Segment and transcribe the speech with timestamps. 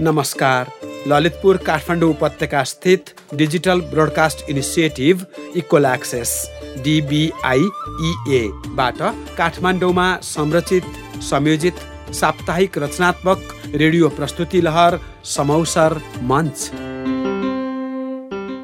[0.00, 0.70] नमस्कार।
[1.08, 3.04] ललितपुर काठमाडौँ उपत्यका स्थित
[3.34, 6.50] digital broadcast initiative equal access
[6.84, 8.98] डिबिआइइएबाट
[9.38, 10.82] काठमाडौँमा संरचित
[11.22, 11.74] संयोजित
[12.14, 13.38] साप्ताहिक रचनात्मक
[13.74, 16.70] रेडियो प्रस्तुति लहर समौसर मञ्च।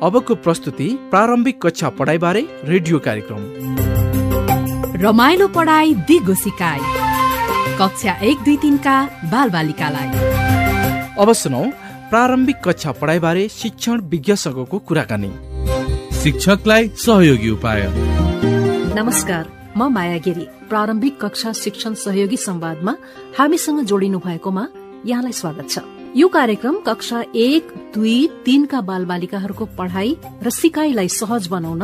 [0.02, 3.42] अबको प्रस्तुति प्रारम्भिक कक्षा पढाइबारे रेडियो कार्यक्रम।
[5.00, 6.78] रमाइलो पढाइ दिगो सिकाइ।
[7.78, 10.59] कक्षा एक दुई तिनका बालबालिकालाई।
[11.18, 11.62] अब सुनौ
[12.10, 15.30] प्रारम्भिक कक्षा पढाइबारे शिक्षण विज्ञसँगको कुराकानी।
[16.14, 17.82] शिक्षकलाई सहयोगी उपाय।
[18.94, 22.94] नमस्कार म माया गिरी। प्रारम्भिक कक्षा शिक्षण सहयोगी संवादमा
[23.38, 24.66] हामीसँग जोडिनु भएकोमा
[25.06, 25.78] यहाँलाई स्वागत छ।
[26.16, 31.82] यो कार्यक्रम कक्षा एक दुई तीनका बाल बालिकाहरूको पढ़ाई र सिकाइलाई सहज बनाउन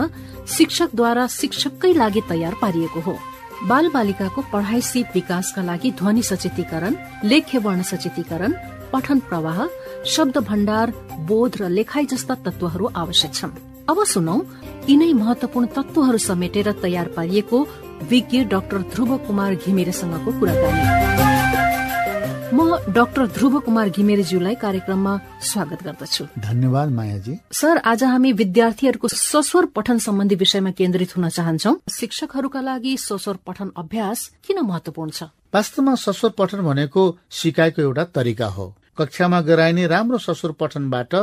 [0.48, 3.18] शिक्षकद्वारा शिक्षककै लागि तयार पारिएको हो।
[3.66, 8.52] बाल बालिकाको पढ़ाई सिप विकासका लागि ध्वनि सचेतीकरण लेख्य वर्ण सचेतीकरण
[8.92, 9.58] पठन प्रवाह
[10.06, 10.92] शब्द भण्डार
[11.26, 13.56] बोध र लेखाइ जस्ता तत्वहरू आवश्यक छन्।
[13.90, 14.36] अब सुनौ
[14.88, 17.58] यिनै महत्वपूर्ण तत्वहरू समेटेर तयार पारिएको
[18.10, 20.84] विज्ञ डाक्टर ध्रुव कुमार घिमिरेसँगको कुराकानी।
[22.46, 25.12] म डाक्टर ध्रुव कुमार घिमिरेज्यूलाई कार्यक्रममा
[25.42, 31.72] स्वागत गर्दछु। धन्यवाद मायाजी। सर आज हामी विद्यार्थीहरूको सस्वर पठन सम्बन्धी विषयमा केन्द्रित हुन चाहन्छौ।
[31.90, 35.22] शिक्षकहरूका लागि सस्वर पठन अभ्यास किन महत्वपूर्ण छ?
[35.56, 38.66] वास्तवमा सस्वर पठन भनेको सिकाइको एउटा तरिका हो।
[38.98, 41.14] कक्षामा गराइने राम्रो सस्वर पठनबाट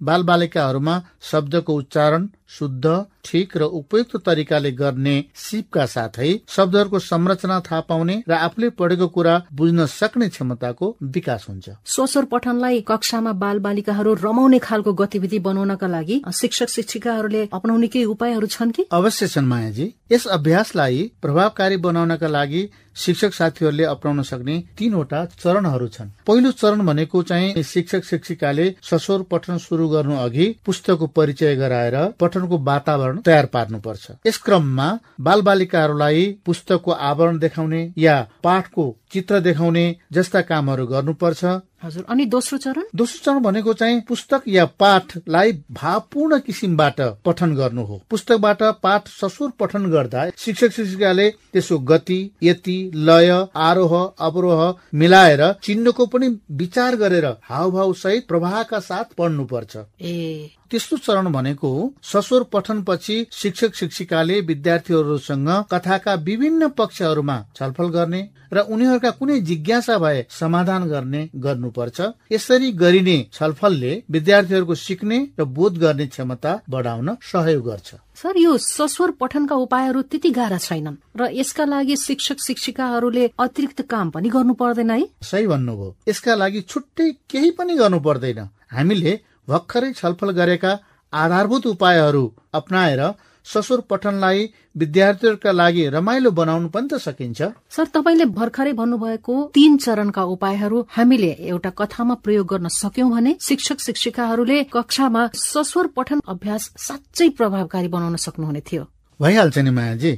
[0.00, 0.94] बाल बालिकाहरूमा
[1.28, 2.84] शब्दको उच्चारण शुद्ध
[3.24, 9.34] ठिक र उपयुक्त तरिकाले गर्ने सिपका साथै शब्दहरूको संरचना थाहा पाउने र आफूले पढेको कुरा
[9.52, 16.22] बुझ्न सक्ने क्षमताको विकास हुन्छ। स्वस्वर पठनलाई कक्षामा बाल बालिकाहरू रमाउने खालको गतिविधि बनाउनका लागि
[16.34, 18.86] शिक्षक शिक्षिकाहरूले अपनाउने केही उपायहरू छन् कि?
[18.92, 22.62] अवश्य छन् मायाजी। यस अभ्यासलाई प्रभावकारी बनाउनका लागि
[22.98, 29.58] शिक्षक साथीहरूले अप्नाउन सक्ने तीनवटा चरणहरू छन्। पहिलो चरण भनेको चाहिँ शिक्षक शिक्षिकाले सस्वर पठन
[29.58, 34.88] सुरु गर्नु अघि पुस्तकको परिचय गराएर पठनको वातावरण तयार पार्नुपर्छ। यस क्रममा
[35.20, 41.44] बाल बालिकाहरूलाई पुस्तकको आवरण देखाउने या पाठको चित्र देखाउने जस्ता कामहरू गर्नुपर्छ।
[41.82, 42.82] हजुर अनि दोस्रो चरण?
[42.96, 49.50] दोस्रो चरण भनेको चाहिँ पुस्तक या पाठलाई भावपूर्ण किसिमबाट पठन गर्नु हो। पुस्तकबाट पाठ ससुर
[49.60, 54.62] पठन गर्दा शिक्षक शिक्षिकाले त्यसको गति यति लय आरोह अवरोह
[54.94, 56.28] मिलाएर चिन्हको पनि
[56.58, 61.70] विचार गरेर हावभाव सहित प्रवाहका साथ पढ्नुपर्छ। ए तेस्रो चरण भनेको
[62.02, 70.26] सस्वर पठनपछि शिक्षक शिक्षिकाले विद्यार्थीहरूसँग कथाका विभिन्न पक्षहरूमा छलफल गर्ने र उनीहरूका कुनै जिज्ञासा भए
[70.30, 72.00] समाधान गर्ने गर्नुपर्छ।
[72.32, 79.10] यसरी गरिने छलफलले विद्यार्थीहरूको सिक्ने र बोध गर्ने क्षमता बढाउन सहयोग गर्छ। सर यो सस्वर
[79.20, 84.90] पठनका उपायहरू त्यति गाह्रा छैनन् र यसका लागि शिक्षक शिक्षिकाहरूले अतिरिक्त काम पनि गर्नु पर्दैन
[84.90, 85.04] है?
[85.22, 89.12] सही भन्नुभयो। यसका लागि छुट्टै केही पनि गर्नु पर्दैन। हामीले
[89.48, 90.72] भर्खरै छलफल गरेका
[91.12, 93.02] आधारभूत उपायहरू अप्नाएर
[93.46, 94.40] ससुर पठनलाई
[94.76, 101.30] विद्यार्थीहरूका लागि रमाइलो बनाउनु पनि त सकिन्छ। सर तपाईँले भर्खरै भन्नुभएको तीन चरणका उपायहरू हामीले
[101.48, 108.16] एउटा कथामा प्रयोग गर्न सक्यौं भने शिक्षक शिक्षिकाहरूले कक्षामा सस्वर पठन अभ्यास साँच्चै प्रभावकारी बनाउन
[108.16, 108.82] सक्नुहुने थियो।
[109.20, 110.12] भइहाल्छ नि मायाजी।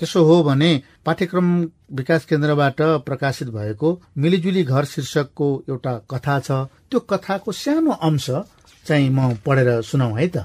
[0.00, 0.70] त्यसो हो भने
[1.06, 1.48] पाठ्यक्रम
[1.94, 3.88] विकास केन्द्रबाट प्रकाशित भएको
[4.18, 6.50] मिलिजुली घर शीर्षकको एउटा कथा छ।
[6.90, 8.26] त्यो कथाको सानो अंश
[8.86, 10.36] चाहिँ म पढेर सुनाउ है त।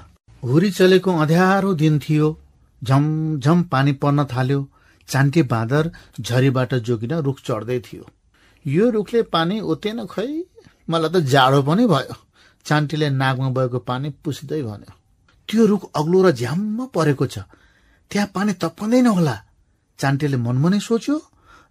[0.42, 2.28] हुरी चलेको अँध्यारो दिन थियो।
[2.82, 4.60] झमझम पानी पर्न थाल्यो।
[5.08, 5.90] चान्टे बाँदर
[6.20, 8.04] झरीबाट जोगिन रुख चढ्दै थियो।
[8.64, 10.28] यो रुखले पानी ओतेन खै?
[10.90, 12.14] मलाई त जाडो पनि भयो।
[12.66, 14.92] चान्टीले नागमा भएको पानी पुस्दै भन्यो
[15.48, 17.38] त्यो रुख अग्लो र झ्याम्म परेको छ।
[18.10, 19.36] त्यहाँ पानी तप्कँदैन होला
[19.98, 21.16] चान्टीले मनमनै सोच्यो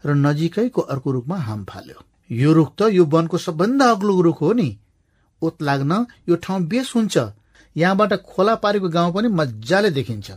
[0.04, 1.98] र नजिकैको अर्को रुखमा हाम फाल्यो।
[2.32, 4.70] यो रुख त यो वनको सबभन्दा अग्लो रुख हो नि।
[5.42, 7.18] ओत लाग्न यो ठाउँ बेस हुन्छ।
[7.76, 10.32] यहाँबाट खोला पारेको गाउँ पनि मजाले देखिन्छ।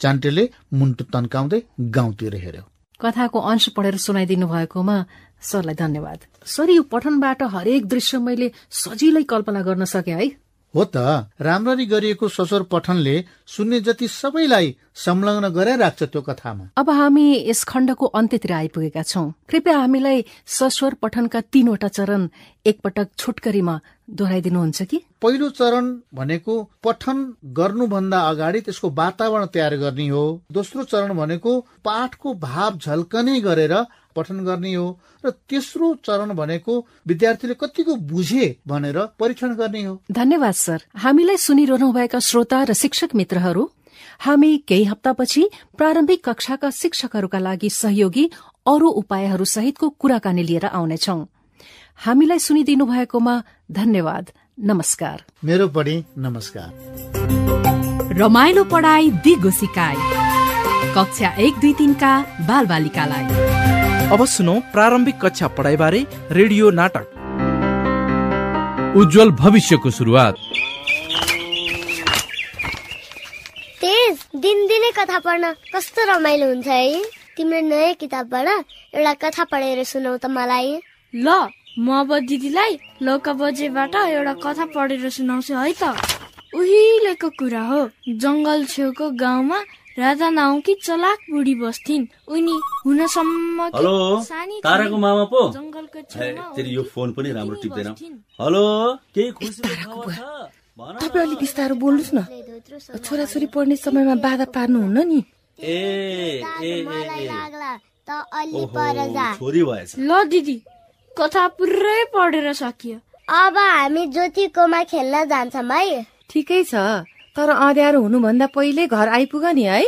[0.00, 1.60] चान्टेले मुन्टु तन्काउँदै
[1.90, 2.62] गाउँतिर हेर्यो
[3.00, 4.96] कथाको अंश पढेर सुनाइदिनु भएकोमा
[5.42, 10.26] सरलाई धन्यवाद। सर यो पठनबाट हरेक दृश्य मैले सजिलै कल्पना गर्न सके है।
[10.74, 10.96] हो त
[11.40, 18.06] राम्ररी गरिएको ससोर पठनले सुन्ने जति सबैलाई संलग्न गराइराख्छ त्यो कथामा। अब हामी यस खण्डको
[18.18, 22.28] अन्त्यतिर आइपुगेका छौं। कृपया हामीलाई सस्वर पठनका तीनवटा चरण
[22.66, 23.80] एकपटक छोटकरीमा
[24.10, 25.00] दोहोऱ्याइदिनुहुन्छ कि?
[25.22, 26.54] पहिलो चरण भनेको
[26.84, 27.18] पठन
[27.56, 31.52] गर्नुभन्दा अगाडि त्यसको वातावरण तयार गर्ने हो। दोस्रो चरण भनेको
[31.84, 33.74] पाठको भाव झल्कने गरेर
[34.16, 34.86] पठन गर्ने हो
[35.24, 36.72] र तेस्रो चरण भनेको
[37.06, 43.14] विद्यार्थीले कतिको बुझे भनेर परीक्षण गर्ने हो। धन्यवाद सर। हामीलाई सुनिरहनु भएका श्रोता र शिक्षक
[43.14, 43.70] मित्रहरू
[44.20, 45.42] हामी केही हप्तापछि
[45.78, 48.30] प्रारम्भिक कक्षाका शिक्षकहरूका लागि सहयोगी
[48.66, 51.18] अरू उपायहरू सहितको कुराकानी लिएर आउनेछौ।
[51.98, 53.34] हामीलाई सुनिदिनु भएकोमा
[53.72, 54.30] धन्यवाद।
[54.60, 56.70] नमस्कार। मेरो पनि नमस्कार।
[58.18, 59.96] रमाइलो पढाइ दिगो सिकाइ।
[60.94, 62.12] कक्षा एक दुई तिनका
[62.48, 63.73] बाल बालिकालाई
[64.12, 67.06] अब सुनौ प्रारम्भिक कक्षा पढाइबारे रेडियो नाटक।
[68.96, 70.34] उज्जवल भविष्यको सुरुवात।
[73.80, 77.02] तेज दिनदिनै कथा पढ्न कस्तो रमाइलो हुन्छ है?
[77.36, 78.48] तिम्रो नयाँ किताबबाट
[78.94, 80.68] एउटा कथा पढेर सुनाउ त मलाई।
[81.14, 81.28] ल
[81.78, 85.96] म अब दिदीलाई लौका बजेबाट एउटा कथा पढेर सुनाउँछु है त।
[86.54, 87.80] उहिलेको कुरा हो
[88.22, 89.58] जङ्गल छेउको गाउँमा
[89.98, 92.56] राजा नाउँकी चलाक बुढी बस्थिन्। उनी
[92.86, 95.42] हुनसम्म कि हेलो सानी ताराको मामा पो?
[96.54, 97.94] तेरि यो फोन पनि राम्रो टिप्दैन।
[98.42, 98.64] हेलो
[99.14, 102.26] केही खुसी। तपाईँ अलिक बिस्तारो बोल्नुहोस् न।
[102.98, 105.20] छोराछोरी पढ्ने समयमा बाधा पार्नुहुन्न नि।
[105.62, 110.56] ए ए ए मलाई ए। लाग्ला त अलि पर जा ओहो, छोरी भएछ। ल दिदी
[111.16, 112.98] कथा पुरै पढेर सकियो।
[113.30, 116.74] अब हामी ज्योतिकोमा खेल्न जान्छौँ है। ठिकै छ।
[117.36, 119.82] तर अँध्यारो हुनुभन्दा पहिले घर आइपुग नि है।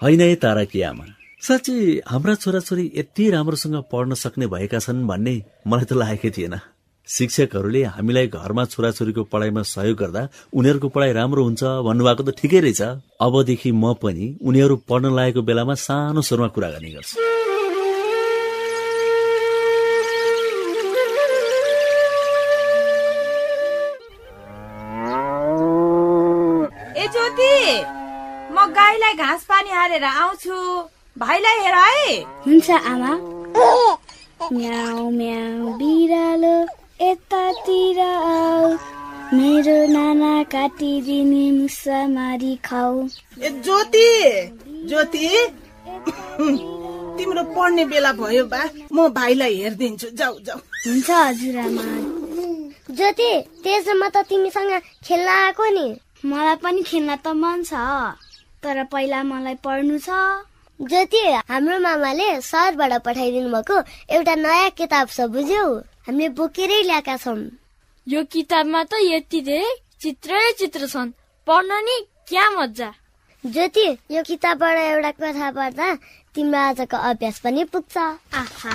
[0.00, 1.04] होइन है तारा कि आमा
[1.42, 1.74] साँच्ची
[2.08, 5.34] हाम्रा छोराछोरी यति राम्रोसँग पढ्न सक्ने भएका छन् भन्ने
[5.66, 6.56] मलाई त लागेकै थिएन।
[7.08, 10.22] शिक्षकहरूले हामीलाई घरमा छोराछोरीको पढाइमा सहयोग गर्दा
[10.52, 12.82] उनीहरूको पढाइ राम्रो हुन्छ भन्नुभएको त ठिकै रहेछ।
[13.20, 17.39] अबदेखि म पनि उनीहरू पढ्न लागेको बेलामा सानो स्वरमा कुरा गर्ने गर्छु।
[28.90, 30.54] गाईलाई घाँस पानी हालेर आउँछु।
[31.18, 33.10] भाइलाई हेर है। हुन्छ आमा।
[34.52, 36.54] म्याउ म्याउ बिरालो
[37.00, 38.70] यतातिर आऊ।
[39.38, 43.06] मेरो नाना काटिदिने मुसा मारी खाऊ।
[43.38, 44.10] ए ज्योति!
[44.90, 45.28] ज्योति!
[47.18, 48.62] तिम्रो पढ्ने बेला भयो बा।
[48.92, 51.86] म भाइलाई हेरिदिन्छु। जाऊ जाऊ। हुन्छ हजुरआमा
[52.90, 53.30] ज्योति
[53.62, 54.72] त्यसमा त तिमीसँग
[55.06, 55.86] खेल्न आएको नि।
[56.26, 58.18] मलाई पनि खेल्न त मन छ।
[58.62, 60.08] तर पहिला मलाई पढ्नु छ।
[60.80, 63.76] ज्योति हाम्रो मामाले सहरबाट पठाइदिनु भएको
[64.16, 65.64] एउटा नयाँ किताब छ बुझ्यौ?
[66.06, 67.40] हामीले बोकेरै ल्याएका छौँ।
[68.06, 71.12] यो किताबमा त यति धेरै चित्रै चित्र छन्।
[71.46, 71.96] पढ्न नि
[72.28, 72.90] क्या मजा
[73.44, 75.88] ज्योति यो किताबबाट एउटा कथा पढ्दा
[76.34, 78.74] तिम्रो आजको अभ्यास पनि पुग्छ। आहा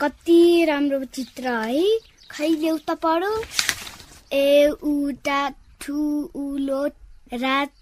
[0.00, 1.84] कति राम्रो चित्र है।
[2.30, 3.32] खै ल्याउ त पढो
[4.32, 5.40] एउटा
[5.80, 6.84] ठुलो
[7.44, 7.72] रात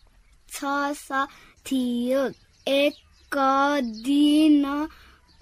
[0.58, 1.26] छ
[1.66, 2.22] थियो
[2.66, 3.36] एक
[4.06, 4.64] दिन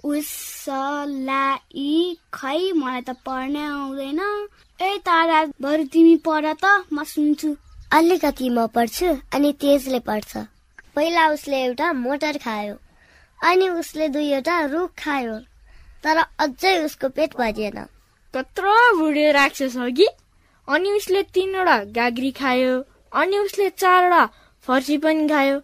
[0.03, 1.93] उसलाई
[2.33, 2.59] खै?
[2.81, 4.21] मलाई त पढ्नै आउँदैन।
[4.79, 7.49] ए तारा बरु तिमी पढ त म सुन्छु।
[7.91, 10.31] अलिकति म पढ्छु अनि तेजले पढ्छ।
[10.95, 12.75] पहिला उसले एउटा मोटर खायो
[13.39, 15.35] अनि उसले दुईवटा रुख खायो
[16.03, 17.77] तर अझै उसको पेट भरिएन।
[18.33, 20.07] कत्रो बुढे राक्षस हो कि?
[20.67, 22.73] अनि उसले तिनवटा गाग्री खायो
[23.15, 24.23] अनि उसले चारवटा
[24.67, 25.57] फर्सी पनि खायो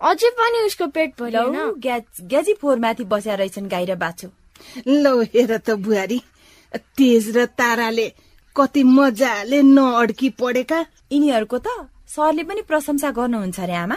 [0.00, 4.28] अझै पनि उसको पेट भरिएन ग्याज फोहोर माथि बसेर रहेछन् गाई र बाछो।
[4.86, 6.20] लौ हेर त बुहारी
[6.98, 8.08] तेज र ताराले
[8.56, 10.80] कति मजाले नअड्की पढेका
[11.12, 11.68] यिनीहरूको त
[12.08, 13.96] सरले पनि प्रशंसा गर्नुहुन्छ अरे आमा।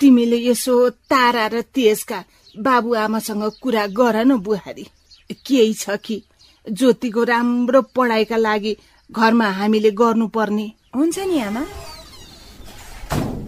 [0.00, 0.74] तिमीले यसो
[1.10, 2.18] तारा र तेजका
[2.54, 4.84] बाबुआमासँग कुरा गर न बुहारी।
[5.30, 6.22] केही छ कि?
[6.66, 8.76] ज्योतिको राम्रो पढाइका लागि
[9.10, 10.66] घरमा हामीले गर्नुपर्ने।
[10.96, 11.62] हुन्छ नि आमा।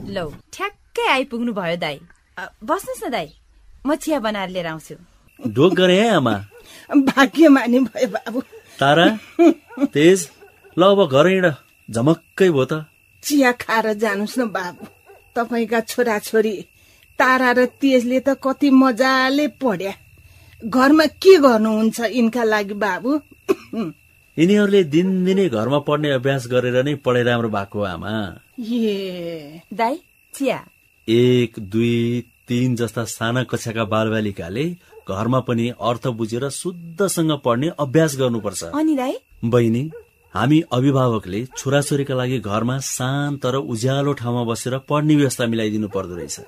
[0.09, 1.97] लौ ठ्याक्कै आइपुग्नु भयो दाई।
[2.69, 3.29] बस्नुहोस् न दाई
[3.87, 4.95] म चिया बनाएर लिएर आउँछु।
[5.41, 6.35] ढोक गरे है आमा?
[7.09, 8.41] भाग्यमानी भयो बाबु।
[8.81, 9.07] तारा
[9.93, 10.19] तेज
[10.77, 11.47] ल अब घर हिँड
[11.88, 12.73] झमक्कै भयो त।
[13.23, 14.85] चिया खाएर जानुहोस् न बाबु।
[15.37, 16.55] तपाईँका छोराछोरी
[17.19, 19.93] तारा र तेजले त कति मजाले पढ्या।
[20.62, 23.11] घरमा के गर्नुहुन्छ यिनका लागि बाबु?
[24.38, 28.11] यिनीहरूले दिनदिनै घरमा पढ्ने अभ्यास गरेर नै पढाइ राम्रो भएको आमा।
[29.75, 29.97] दाई
[30.35, 30.59] चिया।
[31.09, 31.95] एक दुई
[32.49, 34.64] तीन जस्ता साना कक्षाका बालबालिकाले
[35.11, 39.14] घरमा पनि अर्थ बुझेर शुद्धसँग पढ्ने अभ्यास गर्नुपर्छ। अनि दाई?
[39.45, 39.83] बहिनी
[40.35, 46.38] हामी अभिभावकले छोराछोरीका लागि घरमा शान्त र उज्यालो ठाउँमा बसेर पढ्ने व्यवस्था मिलाइदिनु पर्दो रहेछ।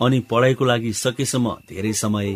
[0.00, 2.28] अनि पढाइको लागि सकेसम्म धेरै समय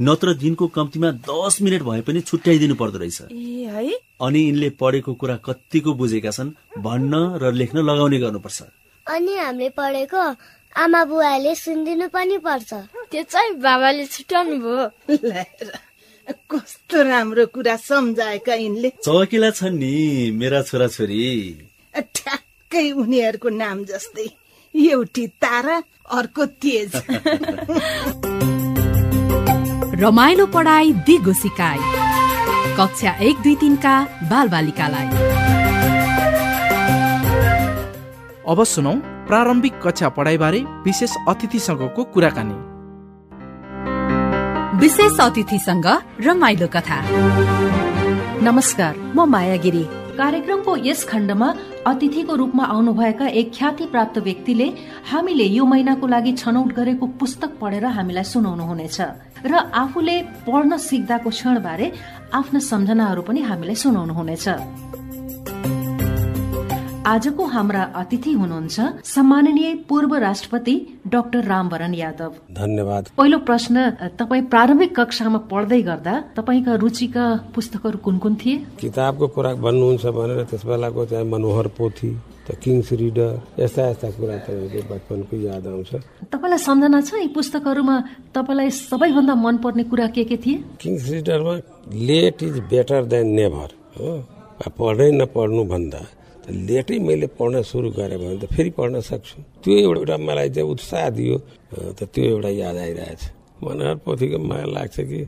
[0.00, 3.98] नत्र दिनको कम्तीमा दस मिनट भए पनि छुट्याइदिनु पर्दो रहेछ। ए है?
[4.20, 8.62] अनि यिनले पढेको कुरा कतिको बुझेका छन् भन्न र लेख्न लगाउने गर्नुपर्छ।
[9.08, 10.36] अनि हामीले पढेको
[10.76, 12.74] आमा बुवाले सुनिदिनु पनि पर्छ।
[13.10, 14.90] त्यो चाहिँ बाबाले छुट्याउनु भयो।
[16.50, 21.22] कस्तो राम्रो कुरा सम्झाएका यिनले। चौकिला छन् नि मेरा छोराछोरी।
[21.94, 24.28] ठ्याक्कै उनीहरूको नाम जस्तै
[24.74, 26.92] एउटी तारा अर्को तेज।
[30.04, 31.78] रमाइलो पढाइ दिगो सिकाइ।
[32.76, 33.92] कक्षा एक दुई तिनका
[34.30, 35.06] बालबालिकालाई।
[38.48, 38.92] अब सुनौ
[39.28, 42.56] प्रारम्भिक कक्षा पढाइबारे विशेष अतिथिसँगको कुराकानी।
[44.78, 45.86] विशेष अतिथिसँग
[46.20, 47.00] रमाइलो कथा।
[48.44, 49.84] नमस्कार म माया गिरी
[50.18, 51.46] कार्यक्रमको यस खण्डमा
[51.90, 54.68] अतिथिको रूपमा आउनुभएका एक ख्याति प्राप्त व्यक्तिले
[55.10, 58.98] हामीले यो महिनाको लागि छनौट गरेको पुस्तक पढेर हामीलाई सुनाउनुहुनेछ
[59.50, 60.16] र आफूले
[60.46, 61.86] पढ्न सिक्दाको क्षणबारे
[62.40, 64.46] आफ्ना सम्झनाहरू पनि हामीलाई सुनाउनुहुनेछ।
[67.06, 70.74] आजको हाम्रा अतिथि हुनुहुन्छ सम्माननीय पूर्व राष्ट्रपति
[71.06, 73.76] डाक्टर रामवरण यादव। धन्यवाद। पहिलो प्रश्न
[74.18, 78.56] तपाईँ प्रारम्भिक कक्षामा पढ्दै गर्दा तपाईँका रुचिका पुस्तकहरू कुन कुन थिए?
[78.80, 82.10] किताबको कुरा भन्नुहुन्छ भनेर त्यस बेलाको चाहिँ मनोहर पोथी
[82.48, 85.92] त किङ्स रिडर यस्ता यस्ता कुरा तपाईँको बचपनको याद आउँछ।
[86.32, 87.96] तपाईँलाई सम्झना छ यी पुस्तकहरूमा
[88.32, 90.56] तपाईँलाई सबैभन्दा मनपर्ने कुरा के के थिए?
[90.80, 91.54] Kings रिडरमा
[92.08, 93.68] late is better than never
[94.00, 94.08] हो?
[94.64, 96.00] पढ्नै नपढ्नु भन्दा
[96.50, 101.08] लेटै मैले पढ्न सुरु गरेँ भने त फेरि पढ्न सक्छु। त्यो एउटा मलाई चाहिँ उत्साह
[101.16, 101.36] दियो
[101.98, 103.22] त त्यो एउटा याद आइरहेछ।
[103.64, 105.20] मनोहर पोथीको मलाई लाग्छ कि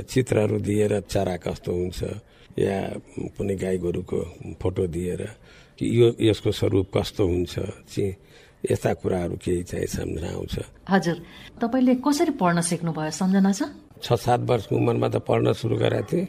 [0.00, 2.00] चित्रहरू दिएर चरा कस्तो हुन्छ
[2.58, 2.76] या
[3.36, 4.18] कुनै गाई गोरुको
[4.60, 5.22] फोटो दिएर
[5.78, 7.54] कि यो यसको स्वरूप कस्तो हुन्छ
[7.92, 8.16] चाहिँ
[8.70, 10.54] यस्ता कुराहरू केही चाहिँ सम्झना आउँछ
[10.88, 11.16] हजुर
[11.60, 13.62] तपाईँले कसरी पढ्न सिक्नुभयो सम्झना छ?
[14.04, 16.26] छ सात वर्षको उमेरमा त पढ्न सुरु गरेको थिएँ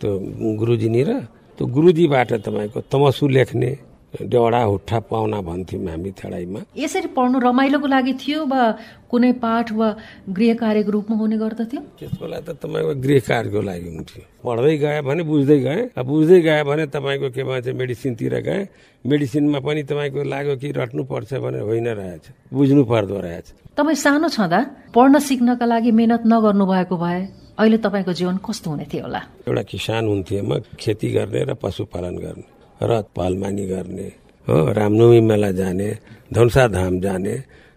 [0.00, 0.10] त्यो
[0.58, 1.10] गुरुजी र
[1.56, 3.70] त्यो गुरुजीबाट तपाईँको तमसु लेख्ने
[4.12, 8.62] डेवडा हुट्ठा पाउना भन्थ्यौँ हामी थेडाइमा यसरी पढ्नु रमाइलोको लागि थियो वा
[9.08, 9.88] कुनै पाठ वा
[10.36, 11.80] गृह कार्यको रूपमा हुने गर्दथ्यो?
[11.96, 16.62] त्यस बेला त तपाईँको गृह कार्यको लागि हुन्थ्यो। पढ्दै गए भने बुझ्दै गएँ। बुझ्दै गए
[16.68, 18.68] भने तपाईँको के भन्छ मेडिसिनतिर गएँ।
[19.04, 24.28] मेडिसिनमा पनि तपाईँको लाग्यो कि रट्नु पर्छ भने होइन रहेछ। बुझ्नु पर्दो रहेछ। तपाईँ सानो
[24.28, 24.60] छँदा
[24.92, 27.20] पढ्न सिक्नका लागि मेहनत नगर्नु भएको भए
[27.62, 29.20] अहिले तपाईँको जीवन कस्तो हुने थियो होला?
[29.46, 32.46] एउटा किसान हुन्थे म खेती गर्ने र पशुपालन गर्ने
[32.82, 34.08] र पालमानी गर्ने
[34.46, 35.88] हो रामनवमी मेला जाने
[36.34, 37.34] धनुषा धाम जाने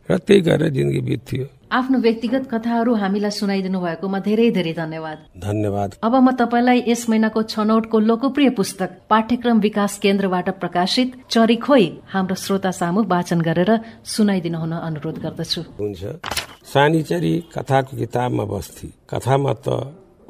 [0.10, 5.90] र त्यही गरेर जिन्दगी बित्थ्यो। आफ्नो व्यक्तिगत कथाहरू हामीलाई सुनाइदिनु भएकोमा धेरै धेरै धन्यवाद। धन्यवाद।
[6.06, 12.36] अब म तपाईँलाई यस महिनाको छनौटको लोकप्रिय पुस्तक पाठ्यक्रम विकास केन्द्रबाट प्रकाशित चरी खोइ हाम्रो
[12.38, 13.72] श्रोता सामु वाचन गरेर
[14.06, 19.68] सुनाइदिनु हुन अनुरोध गर्दछु। हुन्छ। सानीचरी कथाको किताबमा बस्थी कथामा त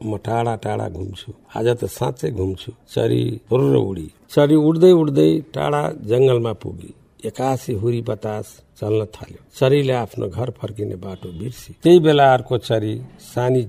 [0.04, 5.82] म टाढा टाढा घुम्छु। आज त साँच्चै घुम्छु। चरी फुर्र उडी। चरी उड्दै उड्दै टाढा
[6.12, 6.92] जंगलमा पुगी।
[7.26, 8.46] एकासी हुरी बतास
[8.80, 12.94] चल्न थाल्यो। चरीले आफ्नो घर फर्किने बाटो बिर्सी। त्यही बेला अर्को चरी
[13.32, 13.64] सानी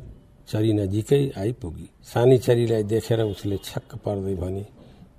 [0.51, 4.65] चरी नजिकै आइपुगी। सानी चरीलाई देखेर उसले छक्क पर्दै भनी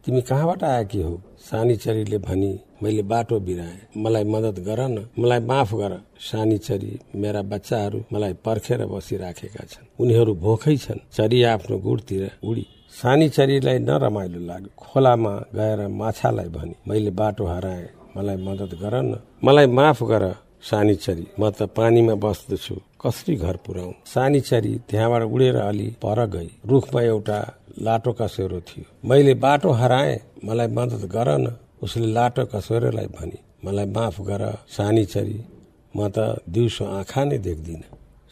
[0.07, 1.19] तिमी कहाँबाट आएकी हौ?
[1.51, 2.51] सानी चरीले भनी
[2.83, 8.33] मैले बाटो बिराएँ। मलाई मद्दत गर न। मलाई माफ गर। सानी चरी मेरा बच्चाहरू मलाई
[8.33, 12.65] पर्खेर बसिराखेका छन्। उनीहरू भोकै छन्। चरी आफ्नो गुडतिर उडी।
[13.01, 17.87] सानी चरीलाई नरमाइलो लाग्यो। खोलामा गएर माछालाई भनी मैले बाटो हराएँ।
[18.17, 20.23] मलाई मद्दत गर न। मलाई माफ गर
[20.63, 23.91] सानी चरी म त पानीमा बस्दछु। कसरी घर पुऱ्याउ?
[24.05, 27.39] सानी चरी त्यहाँबाट उडेर अलि पर गई। रुखमा एउटा
[27.85, 33.85] लाटो कसेरो थियो। मैले बाटो हराएँ मलाई मद्दत गर न। उसले लाटो कसेरोलाई भनी मलाई
[33.95, 35.39] माफ गर सानी चरी
[35.95, 37.81] म त दिउँसो आँखा नै देख्दिन।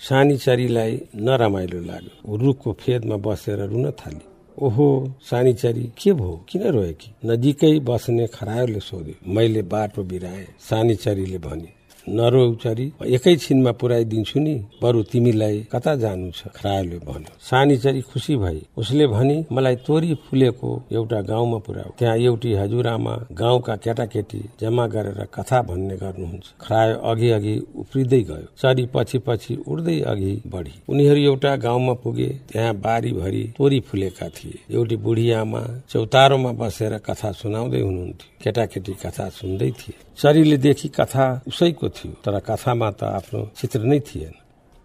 [0.01, 4.25] सानी चरीलाई नरमाइलो लाग्यो। रुखको फेदमा बसेर रुन थाली
[4.57, 4.87] ओहो
[5.21, 6.33] सानी चरी के भयो?
[6.49, 7.09] किन रोएकी?
[7.25, 11.69] नजिकै बस्ने खरायोले सोध्यो। मैले बाटो बिराएँ सानी चरीले भने
[12.09, 16.47] नरो चरी एकैछिनमा पुऱ्याइदिन्छु नि। बरु तिमीलाई कता जानु छ?
[16.55, 22.17] खरायोले भन्यो। सानी चरी खुसी भई उसले भनी मलाई तोरी फुलेको एउटा गाउँमा पुर्याऊ त्यहाँ
[22.17, 28.85] एउटी हजुरआमा गाउँका केटाकेटी जम्मा गरेर कथा भन्ने गर्नुहुन्छ खरायो अघि अघि उफ्रिँदै गयो। चरी
[28.93, 34.95] पछि पछि उड्दै अघि बढी। उनीहरू एउटा गाउँमा पुगे त्यहाँ बारीभरि तोरी फुलेका थिए। एउटी
[34.95, 41.87] बुढी आमा चौतारोमा बसेर कथा सुनाउँदै हुनुहुन्थ्यो। केटाकेटी कथा सुन्दै थिए। चरीले देखि कथा उसैको
[41.89, 44.33] थियो तर कथामा त आफ्नो चित्र नै थिएन।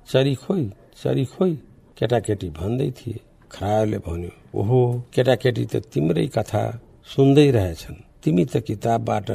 [0.09, 0.65] चरी खोइ
[1.03, 1.53] चरी खोइ
[1.99, 3.21] केटाकेटी भन्दै थिए।
[3.53, 4.81] खरायोले भन्यो ओहो
[5.15, 6.63] केटाकेटी त तिम्रै कथा
[7.09, 9.29] सुन्दै रहेछन्। तिमी त किताबबाट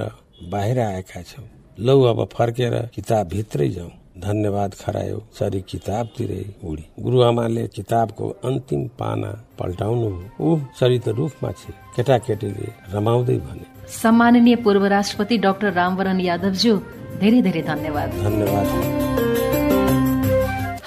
[0.51, 1.43] बाहिर आएका छौ।
[1.77, 3.91] लौ अब फर्केर किताब भित्रै जाउँ
[4.25, 10.09] धन्यवाद खरायो चरी किताबतिरै उडी। गुरुआमाले किताबको अन्तिम पाना पल्टाउनु
[10.41, 16.77] ओह चरी त रुखमा छे। केटाकेटीले रमाउँदै भने सम्माननीय पूर्व राष्ट्रपति डाक्टर रामवरण यादवज्यू
[17.19, 18.67] धेरै धेरै धन्यवाद। धन्यवाद।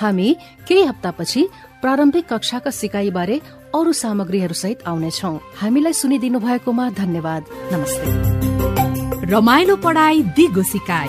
[0.00, 0.36] हामी
[0.68, 1.48] केही हप्तापछि
[1.82, 3.40] प्रारम्भिक कक्षाका सिकाइबारे
[3.74, 11.08] अरू सामग्रीहरू सहित आउनेछौ। हामीलाई सुनिदिनु भएकोमा धन्यवाद। नमस्ते। रमाइलो पढाइ दिगो सिकाइ।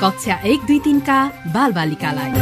[0.00, 2.32] कक्षा एक दुई तिनका बाल बालिकालाई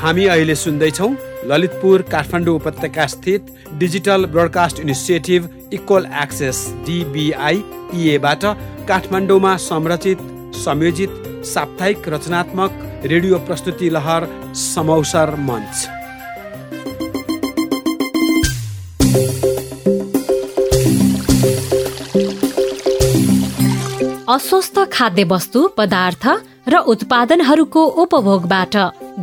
[0.00, 1.10] हामी अहिले सुन्दैछौँ
[1.50, 3.46] ललितपुर काठमाडौँ उपत्यका स्थित
[3.78, 7.62] digital broadcast initiative equal access DBI
[7.94, 8.44] इएबाट
[8.88, 10.18] काठमाडौँमा संरचित
[10.56, 15.86] संयोजित साप्ताहिक रचनात्मक रेडियो प्रस्तुति लहर समौसर मञ्च।
[24.28, 26.26] अस्वस्थ खाद्य वस्तु पदार्थ
[26.68, 28.76] र उत्पादनहरूको उपभोगबाट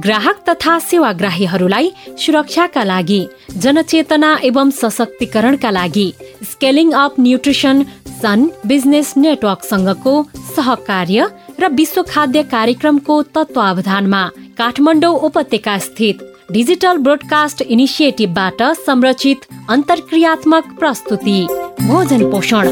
[0.04, 3.20] ग्राहक तथा सेवाग्राहीहरूलाई सुरक्षाका लागि
[3.58, 6.08] जनचेतना एवं सशक्तिकरणका लागि
[6.52, 7.84] scaling up nutrition
[8.22, 10.16] SUN business नेटवर्कसँगको
[10.56, 11.28] सहकार्य
[11.60, 14.24] र विश्व खाद्य कार्यक्रमको तत्वावधानमा
[14.58, 21.40] काठमाडौँ उपत्यका स्थित डिजिटल ब्रोडकास्ट इनिसिएटिभबाट संरचित अन्तर्क्रियात्मक प्रस्तुति
[21.82, 22.70] भोजन पोषण।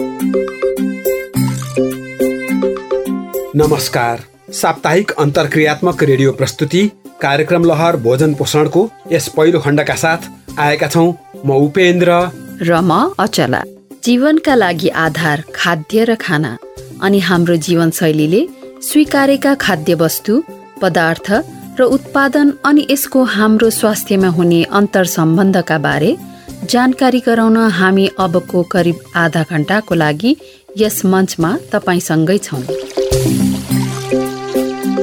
[3.55, 6.81] नमस्कार। साप्ताहिक अन्तर्क्रियात्मक रेडियो प्रस्तुति
[7.21, 8.81] कार्यक्रम लहर भोजन पोषणको
[9.11, 10.27] यस पहिलो खण्डका साथ
[10.59, 11.07] आएका छौँ
[11.45, 12.17] म उपेन्द्र।
[12.61, 13.61] र म अचला।
[14.03, 16.51] जीवनका लागि आधार खाद्य र खाना।
[17.01, 18.41] अनि हाम्रो जीवनशैलीले
[18.89, 20.43] स्वीकारेका खाद्य वस्तु
[20.81, 21.31] पदार्थ
[21.79, 26.15] र उत्पादन अनि यसको हाम्रो स्वास्थ्यमा हुने अन्तर सम्बन्धका बारे
[26.69, 30.37] जानकारी गराउन हामी अबको करिब आधा घण्टाको लागि
[30.77, 32.63] यस मञ्चमा तपाईँसँगै छौँ।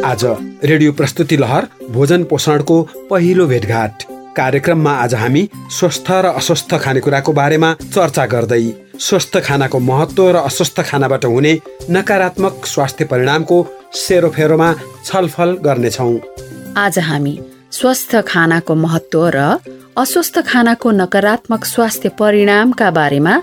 [0.05, 0.25] आज
[0.65, 2.77] रेडियो प्रस्तुति लहर भोजन पोषणको
[3.11, 4.03] पहिलो भेटघाट।
[4.37, 8.63] कार्यक्रममा आज हामी स्वस्थ र अस्वस्थ खानेकुराको बारेमा चर्चा गर्दै
[8.99, 11.53] स्वस्थ खानाको महत्व र अस्वस्थ खानाबाट हुने
[11.91, 13.59] नकारात्मक स्वास्थ्य परिणामको
[13.95, 14.73] सेरोफेरोमा
[15.05, 16.17] छलफल गर्नेछौँ।
[16.77, 17.39] आज हामी
[17.73, 19.59] स्वस्थ खानाको महत्व र
[19.99, 23.35] अस्वस्थ खानाको नकारात्मक स्वास्थ्य परिणामका बारेमा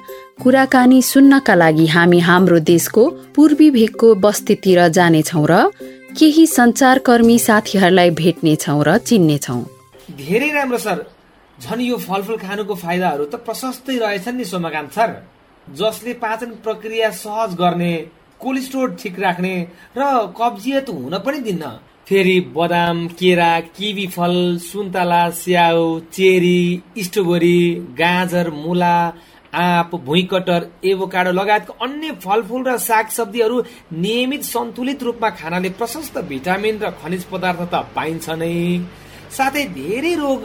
[0.41, 5.61] कुराकानी सुन्नका लागि हामी हाम्रो देशको पूर्वी भेगको बस्तीतिर जानेछौँ र
[6.17, 9.61] केही सञ्चारकर्मी साथीहरूलाई भेट्नेछौँ र चिन्नेछौँ
[10.17, 10.97] धेरै राम्रो सर।
[11.57, 15.09] झन् यो फलफुल खानुको फाइदाहरू त प्रशस्तै रहेछन् नि सोमकान्त सर।
[15.67, 17.93] जसले पाचन प्रक्रिया सहज गर्ने
[18.41, 19.53] कोलेस्ट्रोल ठिक राख्ने
[19.97, 20.01] र
[20.39, 21.69] कब्जियत हुन पनि दिन्न।
[22.07, 26.61] फेरि बदाम केरा किवी फल सुन्तला स्याउ चेरी
[26.97, 27.59] स्ट्रबेरी
[27.99, 28.97] गाजर मुला
[29.53, 33.57] आँप भुइँकटर एभोकाडो लगायतको अन्य फलफुल र सागसब्जीहरू
[33.93, 38.55] नियमित सन्तुलित रूपमा खानाले प्रशस्त भिटामिन र खनिज पदार्थ त पाइन्छ नै।
[39.37, 40.43] साथै धेरै रोग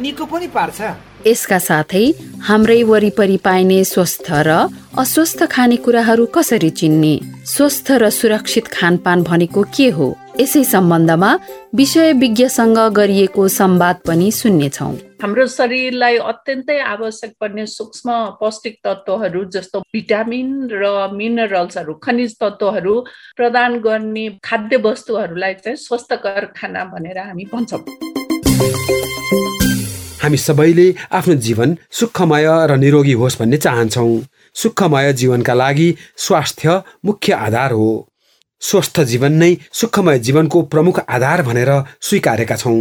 [0.00, 0.80] निको पनि पार्छ।
[1.26, 2.04] यसका साथै
[2.48, 4.50] हाम्रै वरिपरि पाइने स्वस्थ र
[4.98, 7.14] अस्वस्थ खानेकुराहरू कसरी चिन्ने?
[7.46, 10.08] स्वस्थ र सुरक्षित खानपान भनेको के हो?
[10.40, 11.30] यसै सम्बन्धमा
[11.74, 19.80] विषय विज्ञसँग गरिएको संवाद पनि सुन्नेछौ। हाम्रो शरीरलाई अत्यन्तै आवश्यक पर्ने सूक्ष्म पौष्टिक तत्त्वहरू जस्तो
[19.92, 22.94] भिटामिन र मिनरल्सहरू खनिज तत्त्वहरू
[23.36, 27.80] प्रदान गर्ने खाद्य वस्तुहरूलाई चाहिँ स्वस्थकर खाना भनेर हामी भन्छौँ।
[30.22, 34.14] हामी सबैले आफ्नो जीवन सुखमय र निरोगी होस् भन्ने चाहन्छौँ।
[34.56, 37.90] सुखमय जीवनका लागि स्वास्थ्य मुख्य आधार हो।
[38.62, 42.80] स्वस्थ जीवन नै सुखमय जीवनको प्रमुख आधार भनेर स्वीकारेका छौँ।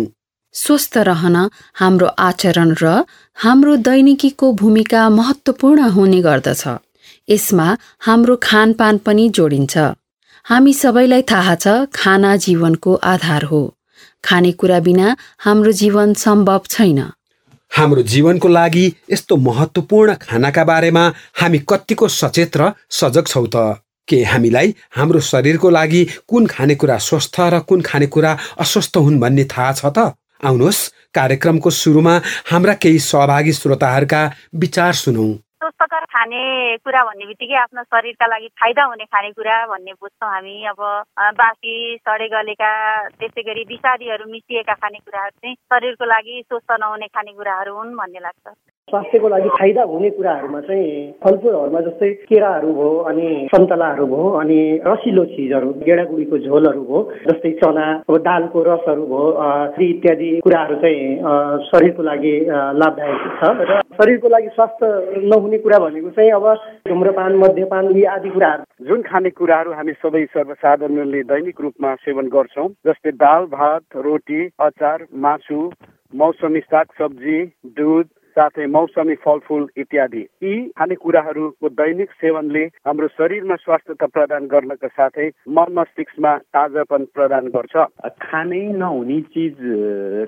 [0.53, 1.35] स्वस्थ रहन
[1.79, 3.03] हाम्रो आचरण र
[3.37, 6.63] हाम्रो दैनिकीको भूमिका महत्त्वपूर्ण हुने गर्दछ।
[7.29, 7.67] यसमा
[7.99, 9.77] हाम्रो खानपान पनि जोडिन्छ।
[10.45, 13.61] हामी सबैलाई थाहा छ खाना जीवनको आधार हो।
[14.23, 16.99] खानेकुरा बिना हाम्रो जीवन सम्भव छैन।
[17.71, 21.03] हाम्रो जीवनको लागि यस्तो महत्त्वपूर्ण खानाका बारेमा
[21.41, 23.81] हामी कतिको सचेत र सजग छौँ त?
[24.07, 29.73] के हामीलाई हाम्रो शरीरको लागि कुन खानेकुरा स्वस्थ र कुन खानेकुरा अस्वस्थ हुन् भन्ने थाहा
[29.73, 30.17] छ त?
[30.43, 32.15] आउनुहोस् कार्यक्रमको सुरुमा
[32.51, 34.21] हाम्रा केही सहभागी श्रोताहरूका
[34.55, 35.27] विचार सुनौ।
[35.59, 40.79] स्वस्थकर खानेकुरा भन्ने बित्तिकै आफ्नो शरीरका लागि फाइदा हुने खानेकुरा भन्ने बुझ्छौँ हामी। अब
[41.35, 42.71] बासी सडे गलेका
[43.19, 48.55] त्यसै गरी विषादीहरू मिसिएका खानेकुराहरू चाहिँ शरीरको लागि स्वस्थ नहुने खानेकुराहरू हुन् भन्ने लाग्छ।
[48.89, 50.89] स्वास्थ्यको लागि फाइदा हुने कुराहरूमा चाहिँ
[51.23, 57.85] फलफुलहरूमा जस्तै केराहरू भयो अनि सन्तलाहरू भयो अनि रसिलो चिजहरू गेडागुडीको झोलहरू भयो जस्तै चना
[58.09, 61.05] अब दालको रसहरू भयो इत्यादि कुराहरू चाहिँ
[61.69, 62.33] शरीरको लागि
[62.81, 64.87] लाभदायक छ। र शरीरको लागि स्वास्थ्य
[65.25, 66.47] नहुने कुरा भनेको चाहिँ अब
[66.89, 72.67] धुम्रपान मध्यपान यी आदि कुराहरू। जुन खाने कुराहरू हामी सबै सर्वसाधारणले दैनिक रूपमा सेवन गर्छौँ
[72.87, 75.59] जस्तै दाल भात रोटी अचार मासु
[76.19, 77.39] मौसमी साग सब्जी
[77.77, 78.07] दुध
[78.39, 85.73] साथै मौसमी फलफुल इत्यादि। यी खानेकुराहरूको दैनिक सेवनले हाम्रो शरीरमा स्वास्थ्यता प्रदान गर्नका साथै मन
[85.77, 87.75] मस्तिष्कमा ताजापन प्रदान गर्छ।
[88.21, 89.57] खानै नहुने चिज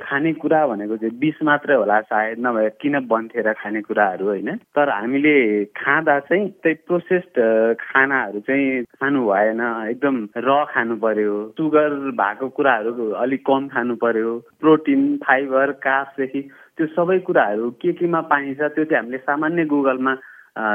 [0.04, 5.36] खानेकुरा भनेको चाहिँ विष मात्रै होला सायद नभए किन बन्थेर खानेकुराहरू होइन। तर हामीले
[5.78, 7.36] खाँदा चाहिँ त्यही प्रोसेस्ड
[7.82, 11.90] खानाहरू चाहिँ खानु भएन एकदम र खानु पर्यो। सुगर
[12.22, 16.42] भएको कुराहरू अलिक कम खानु पर्यो। प्रोटिन फाइबर कार्बदेखि
[16.82, 20.14] त्यो सबै कुराहरू के केमा पाइन्छ त्यो चाहिँ हामीले सामान्य गुगलमा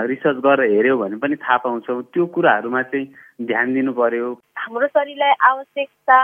[0.07, 3.07] रिसर्च गरेर हेऱ्यौँ भने पनि थाहा पाउँछौँ। त्यो कुराहरूमा चाहिँ
[3.42, 6.19] ध्यान दिनु पर्यो। हाम्रो शरीरलाई आवश्यकता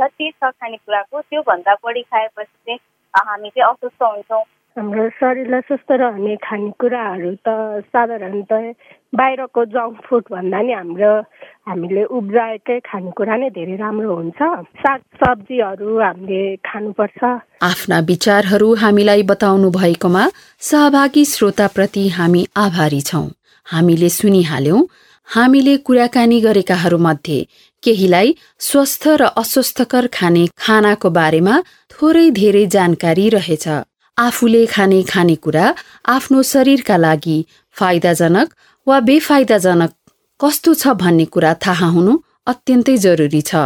[0.00, 2.80] जति छ खानेकुराको त्योभन्दा बढी खाएपछि चाहिँ
[3.28, 4.42] हामी चाहिँ अस्वस्थ हुन्छौँ।
[4.78, 8.52] हाम्रो शरीरलाई स्वस्थ रहने खानेकुराहरू त साधारणत
[9.18, 11.12] बाहिरको जङ्क फुड भन्दा नि हाम्रो
[11.66, 14.40] हामीले उब्जाएकै खानेकुरा नै धेरै राम्रो हुन्छ।
[14.82, 17.18] साग सब्जीहरू हामीले खानुपर्छ।
[17.70, 20.24] आफ्ना विचारहरू हामीलाई बताउनु भएकोमा
[20.70, 23.26] सहभागी श्रोताप्रति हामी आभारी छौँ।
[23.66, 24.86] हामीले सुनिहाल्यौं
[25.28, 27.38] हामीले कुराकानी गरेकाहरू मध्ये
[27.82, 28.34] केहीलाई
[28.70, 31.54] स्वस्थ र अस्वस्थकर खाने खानाको बारेमा
[31.92, 33.66] थोरै धेरै जानकारी रहेछ।
[34.18, 35.64] आफूले खाने खानेकुरा
[36.08, 37.38] आफ्नो शरीरका लागि
[37.76, 38.54] फाइदाजनक
[38.86, 39.92] वा बेफाइदाजनक
[40.40, 42.14] कस्तो छ भन्ने कुरा थाहा हुनु
[42.46, 43.62] अत्यन्तै जरुरी छ।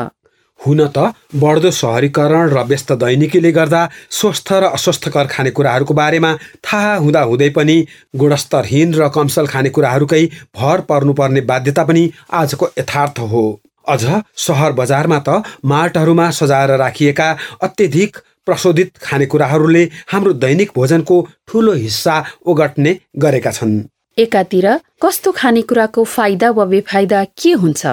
[0.60, 0.98] हुन त
[1.42, 6.32] बढ्दो सहरीकरण र व्यस्त दैनिकीले गर्दा स्वस्थ र अस्वस्थकर खानेकुराहरूको बारेमा
[6.64, 7.76] थाहा हुँदा हुँदै पनि
[8.16, 12.04] गुणस्तरहीन र कमसल खानेकुराहरूकै भर पर्नुपर्ने बाध्यता पनि
[12.40, 13.44] आजको यथार्थ हो।
[13.88, 14.02] अझ
[14.38, 17.30] सहर बजारमा त मार्टहरूमा सजाएर राखिएका
[17.62, 21.16] अत्यधिक प्रशोधित खानेकुराहरूले हाम्रो दैनिक भोजनको
[21.48, 22.14] ठुलो हिस्सा
[22.46, 23.80] ओगट्ने गरेका छन्।
[24.18, 24.66] एकातिर
[25.02, 27.86] कस्तो खानेकुराको फाइदा वा बेफाइदा के हुन्छ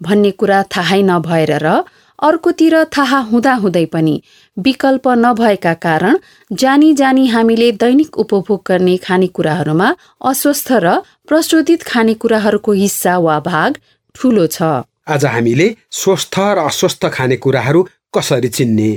[0.00, 1.82] भन्ने कुरा थाहै नभएर र
[2.18, 4.14] अर्कोतिर थाहा हुँदा हुँदै पनि
[4.56, 6.18] विकल्प नभएका कारण
[6.52, 9.88] जानी जानी हामीले दैनिक उपभोग गर्ने खानेकुराहरूमा
[10.24, 10.94] अस्वस्थ र
[11.28, 13.76] प्रशोधित खानेकुराहरूको हिस्सा वा भाग
[14.14, 14.62] ठुलो छ।
[15.08, 17.82] आज हामीले स्वस्थ र अस्वस्थ खानेकुराहरू
[18.14, 18.90] कसरी चिन्ने?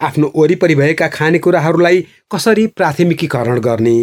[0.00, 3.98] आफ्नो वरिपरि भएका खानेकुराहरूलाई कसरी प्राथमिकीकरण गर्ने?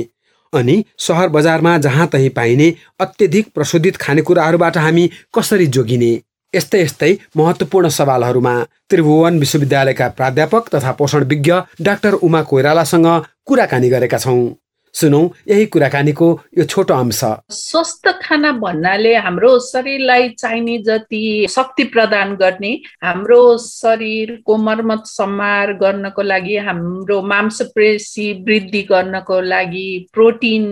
[0.54, 6.12] अनि सहर बजारमा जहाँ तहीँ पाइने अत्यधिक प्रशोधित खानेकुराहरूबाट हामी कसरी जोगिने?
[6.54, 8.54] यस्तै यस्तै महत्त्वपूर्ण सवालहरूमा
[8.90, 13.08] त्रिभुवन विश्वविद्यालयका प्राध्यापक तथा पोषण विज्ञ डाक्टर उमा कोइरालासँग
[13.46, 14.56] कुराकानी गरेका छौँ।
[14.96, 16.28] सुनौ यही कुराकानीको
[16.58, 22.72] यो छोटो अंश। स्वस्थ खाना भन्नाले हाम्रो शरीरलाई चाहिने जति शक्ति प्रदान गर्ने
[23.04, 30.64] हाम्रो शरीरको मर्मत सम्हार गर्नको लागि हाम्रो मांसपेशी वृद्धि गर्नको लागि प्रोटिन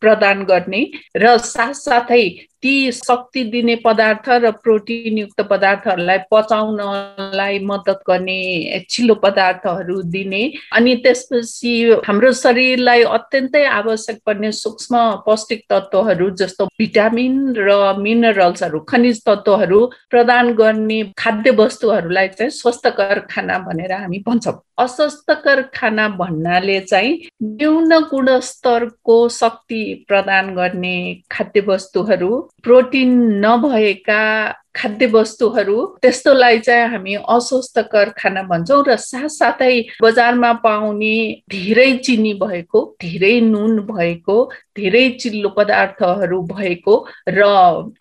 [0.00, 0.82] प्रदान गर्ने
[1.16, 2.24] र साथसाथै
[2.62, 8.40] ती शक्ति दिने पदार्थ र प्रोटिनयुक्त पदार्थहरूलाई पचाउनलाई मद्दत गर्ने
[8.90, 11.74] चिल्लो पदार्थहरू दिने। अनि त्यसपछि
[12.06, 14.94] हाम्रो शरीरलाई अत्यन्तै आवश्यक पर्ने सूक्ष्म
[15.26, 23.58] पौष्टिक तत्त्वहरू जस्तो भिटामिन र मिनरल्सहरू खनिज तत्त्वहरू प्रदान गर्ने खाद्य वस्तुहरूलाई चाहिँ स्वस्थकर खाना
[23.66, 30.96] भनेर हामी भन्छौँ। अस्वस्थकर खाना भन्नाले चाहिँ न्यून गुणस्तरको शक्ति प्रदान गर्ने
[31.30, 34.22] खाद्य वस्तुहरू प्रोटिन नभएका
[34.74, 41.16] खाद्य वस्तुहरू त्यस्तोलाई चाहिँ हामी अस्वस्थकर खाना भन्छौँ र साथसाथै बजारमा पाउने
[41.50, 44.38] धेरै चिनी भएको धेरै नुन भएको
[44.76, 46.96] धेरै चिल्लो पदार्थहरू भएको
[47.30, 47.44] र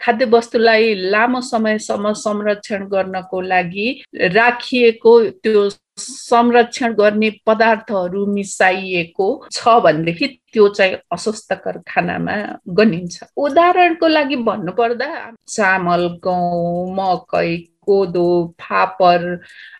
[0.02, 3.88] खाद्य वस्तुलाई लामो समयसम्म संरक्षण गर्नको लागि
[4.32, 12.36] राखिएको त्यो संरक्षण गर्ने पदार्थहरू मिसाइएको छ भनेदेखि त्यो चाहिँ अस्वस्थकर खानामा
[12.78, 15.10] गनिन्छ। उदाहरणको लागि भन्नुपर्दा
[15.48, 18.26] चामल गहुँ मकै कोदो
[18.62, 19.24] फापर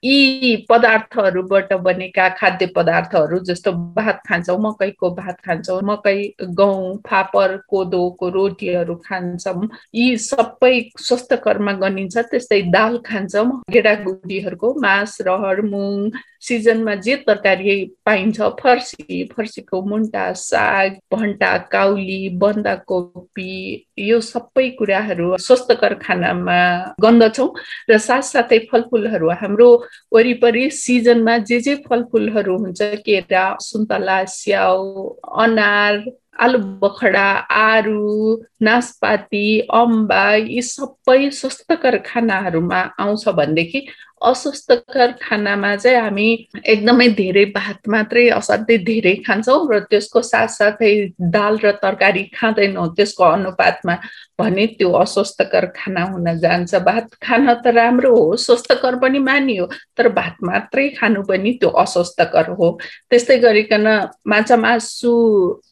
[0.04, 8.30] यी पदार्थहरूबाट बनेका खाद्य पदार्थहरू जस्तो भात खान्छौँ मकैको भात खान्छौँ मकै गहुँ फापर कोदोको
[8.30, 16.10] रोटीहरू खान्छौँ। यी सबै स्वस्थकरमा गनिन्छ त्यस्तै दाल खान्छौँ गेडागुडीहरूको मास रहर मुङ
[16.42, 17.74] सिजनमा जे तरकारी
[18.06, 23.54] पाइन्छ फर्सी फर्सीको मुन्टा साग भन्टा काउली बन्दाकोपी
[24.02, 26.60] यो सबै कुराहरू स्वस्थकर खानामा
[27.02, 27.50] गन्दछौँ
[27.90, 29.70] र साथसाथै फलफुलहरू हाम्रो
[30.12, 35.08] वरिपरि सिजनमा जे जे फलफुलहरू हुन्छ केरा सुन्तला स्याउ
[35.40, 36.04] अनार
[36.40, 37.26] आलु बखडा
[37.56, 43.82] आरु नासपाती अम्बा यी सबै स्वस्थकर खानाहरूमा आउँछ भनेदेखि
[44.22, 46.28] अस्वस्थकर खानामा चाहिँ हामी
[46.66, 50.92] एकदमै धेरै भात मात्रै असाध्यै धेरै खान्छौँ र त्यसको साथसाथै
[51.36, 53.96] दाल र तरकारी खाँदैनौँ त्यसको अनुपातमा
[54.40, 59.66] भने त्यो अस्वस्थकर खाना हुन जान्छ। भात खान त राम्रो हो स्वस्थकर पनि मानियो
[59.98, 62.70] तर भात मात्रै खानु पनि त्यो अस्वस्थकर हो।
[63.10, 63.88] त्यस्तै गरिकन
[64.28, 65.12] माछा मासु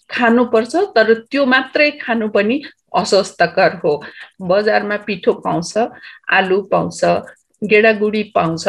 [0.10, 2.62] खानुपर्छ तर त्यो मात्रै खानु पनि
[3.02, 3.92] अस्वस्थकर हो।
[4.42, 5.74] बजारमा पिठो पाउँछ
[6.38, 7.02] आलु पाउँछ
[7.62, 8.67] गेडागुडी पाउँछ।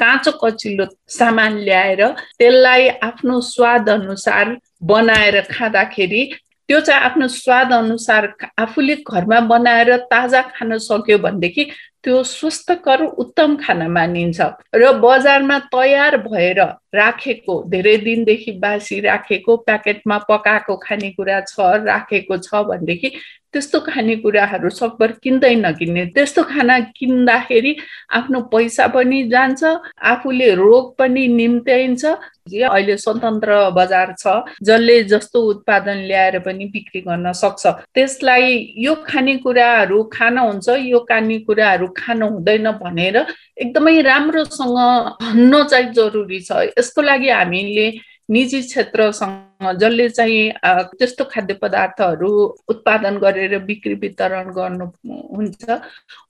[0.00, 2.06] काँचो कचिलो सामान ल्याएर
[2.38, 6.24] त्यसलाई आफ्नो स्वाद अनुसार बनाएर खाँदाखेरि
[6.68, 11.64] त्यो चाहिँ आफ्नो स्वाद अनुसार आफूले घरमा बनाएर ताजा खान सक्यो भनेदेखि
[12.04, 14.40] त्यो स्वस्थकर उत्तम खाना मानिन्छ।
[14.74, 16.60] र बजारमा तयार भएर
[16.94, 21.54] राखेको धेरै दिनदेखि बासी राखेको प्याकेटमा पकाएको खानेकुरा छ
[21.86, 23.10] राखेको छ भनेदेखि
[23.56, 27.72] त्यस्तो खानेकुराहरू सकभर किन्दै नकिन्ने त्यस्तो खाना किन्दाखेरि
[28.12, 29.64] आफ्नो पैसा पनि जान्छ
[30.12, 32.04] आफूले रोग पनि निम्त्याइन्छ।
[32.46, 34.24] अहिले स्वतन्त्र बजार छ
[34.62, 37.66] जसले जस्तो उत्पादन ल्याएर पनि बिक्री गर्न सक्छ।
[37.96, 43.16] त्यसलाई यो खानेकुराहरू खान हुन्छ यो खानेकुराहरू खान हुँदैन भनेर
[43.56, 44.78] एकदमै राम्रोसँग
[45.22, 47.88] भन्न चाहिँ जरुरी छ। यसको लागि हामीले
[48.28, 50.50] निजी क्षेत्रसँग जसले चाहिँ
[50.98, 52.30] त्यस्तो खाद्य पदार्थहरू
[52.68, 55.78] उत्पादन गरेर बिक्री वितरण गर्नुहुन्छ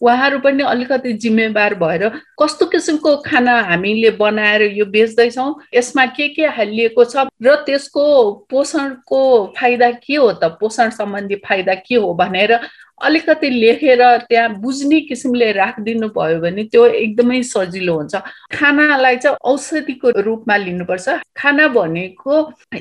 [0.00, 2.08] उहाँहरू पनि अलिकति जिम्मेवार भएर
[2.40, 8.06] कस्तो किसिमको खाना हामीले बनाएर यो बेच्दैछौँ यसमा के के हालिएको छ र त्यसको
[8.50, 9.20] पोषणको
[9.58, 10.44] फाइदा के हो त?
[10.60, 12.58] पोषण सम्बन्धी फाइदा के हो भनेर
[13.02, 18.16] अलिकति लेखेर त्यहाँ बुझ्ने किसिमले राखिदिनु भयो भने त्यो एकदमै सजिलो हुन्छ।
[18.56, 22.34] खानालाई चाहिँ औषधिको रूपमा लिनुपर्छ। खाना भनेको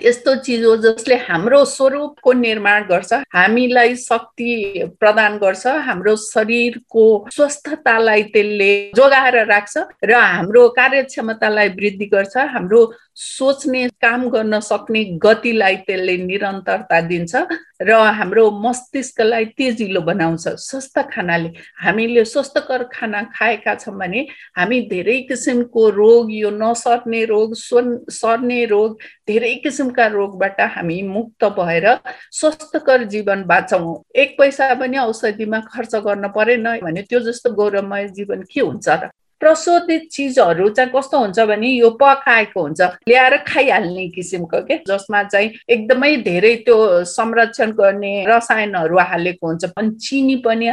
[0.04, 4.51] यस्तो चिज हो जसले हाम्रो स्वरूपको निर्माण गर्छ हामीलाई शक्ति
[4.99, 12.82] प्रदान गर्छ हाम्रो शरीरको स्वस्थतालाई त्यसले जोगाएर राख्छ र हाम्रो कार्यक्षमतालाई वृद्धि गर्छ हाम्रो
[13.15, 17.36] सोच्ने काम गर्न सक्ने गतिलाई त्यसले निरन्तरता दिन्छ।
[17.81, 21.49] र हाम्रो मस्तिष्कलाई तेजिलो बनाउँछ। स्वस्थ खानाले
[21.81, 24.21] हामीले स्वस्थकर खाना खाएका छौँ भने
[24.57, 31.88] हामी धेरै किसिमको रोग यो नसर्ने रोग सर्ने रोग धेरै किसिमका रोगबाट हामी मुक्त भएर
[32.31, 38.43] स्वस्थकर जीवन बाँच्छौँ एक पैसा पनि औषधिमा खर्च गर्न परेन भने त्यो जस्तो गौरवमय जीवन
[38.51, 39.09] के हुन्छ र?
[39.39, 44.78] प्रशोधित चिजहरू चाहिँ कस्तो हुन्छ भने यो पकाएको हुन्छ ल्याएर खाइहाल्ने किसिमको के?
[44.88, 50.69] जसमा चाहिँ एकदमै धेरै त्यो संरक्षण गर्ने रसायनहरू हालेको हुन्छ अनि चिनी पनि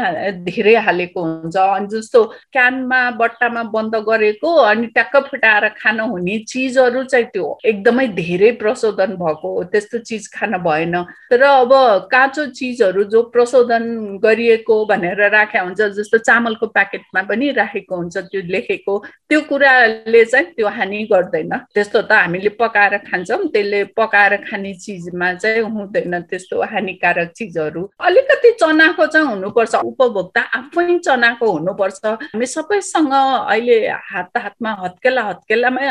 [0.47, 7.03] धेरै हालेको हुन्छ अनि जस्तो क्यानमा बट्टामा बन्द गरेको अनि ट्याक्क फुटाएर खान हुने चिजहरू
[7.05, 11.73] चाहिँ त्यो एकदमै धेरै प्रशोधन भएको हो त्यस्तो चिज खान भएन। तर अब
[12.13, 13.85] काँचो चिजहरू जो प्रशोधन
[14.23, 18.95] गरिएको भनेर राखेको हुन्छ जस्तो चामलको प्याकेटमा पनि राखेको हुन्छ त्यो लेखेको
[19.29, 25.33] त्यो कुराले चाहिँ त्यो हानि गर्दैन। त्यस्तो त हामीले पकाएर खान्छौँ त्यसले पकाएर खाने चिजमा
[25.43, 33.13] चाहिँ हुँदैन त्यस्तो हानिकारक चिजहरू। अलिकति चनाको चाहिँ हुनुपर्छ उपभोक्ता आफै चनाको हुनुपर्छ। हामी सबैसँग
[33.13, 35.87] अहिले हात हातमा हत्केला हत्केलामै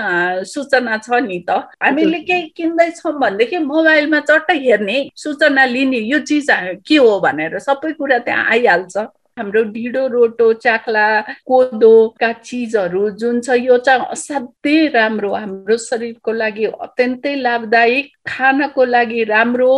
[0.46, 1.50] सूचना छ नि त।
[1.82, 6.50] हामीले केही किन्दैछौँ भनेदेखि मोबाइलमा चट्टै हेर्ने सूचना लिने यो चिज
[6.88, 8.96] के हो भनेर सबै कुरा त्यहाँ आइहाल्छ।
[9.38, 11.06] हाम्रो ढिँडो रोटो चाख्ला
[11.46, 19.24] कोदोका चिजहरू जुन छ यो चाहिँ असाध्यै राम्रो हाम्रो शरीरको लागि अत्यन्तै लाभदायक खानको लागि
[19.26, 19.72] राम्रो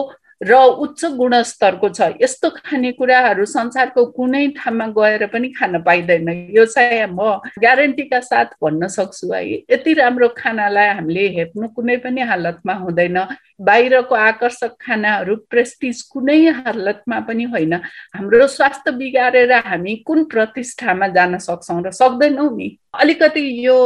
[0.43, 0.53] र
[0.83, 7.39] उच्च गुणस्तरको छ। यस्तो खानेकुराहरू संसारको कुनै ठाउँमा गएर पनि खान पाइँदैन। यो चाहिँ म
[7.59, 13.17] ग्यारेन्टीका साथ भन्न सक्छु है। यति राम्रो खानालाई हामीले हेप्नु कुनै पनि हालतमा हुँदैन।
[13.61, 17.73] बाहिरको आकर्षक खानाहरू प्रेस्टिज कुनै हालतमा पनि होइन।
[18.13, 23.77] हाम्रो स्वास्थ्य बिगारेर हामी कुन प्रतिष्ठामा जान सक्छौँ र सक्दैनौँ नि। अलिकति यो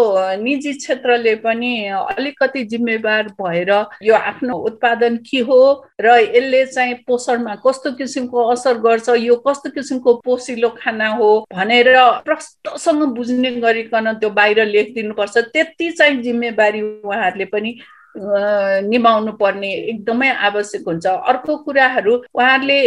[0.41, 3.71] निजी क्षेत्रले पनि अलिकति जिम्मेवार भएर
[4.03, 5.59] यो आफ्नो उत्पादन के हो
[6.01, 11.87] र यसले चाहिँ पोषणमा कस्तो किसिमको असर गर्छ यो कस्तो किसिमको पोसिलो खाना हो भनेर
[12.25, 17.77] प्रष्टसँग बुझ्ने गरिकन त्यो बाहिर लेखिदिनुपर्छ। त्यति चाहिँ जिम्मेवारी उहाँहरूले पनि
[18.17, 22.79] निभाउनु पर्ने एकदमै आवश्यक हुन्छ। अर्को कुराहरू उहाँहरूले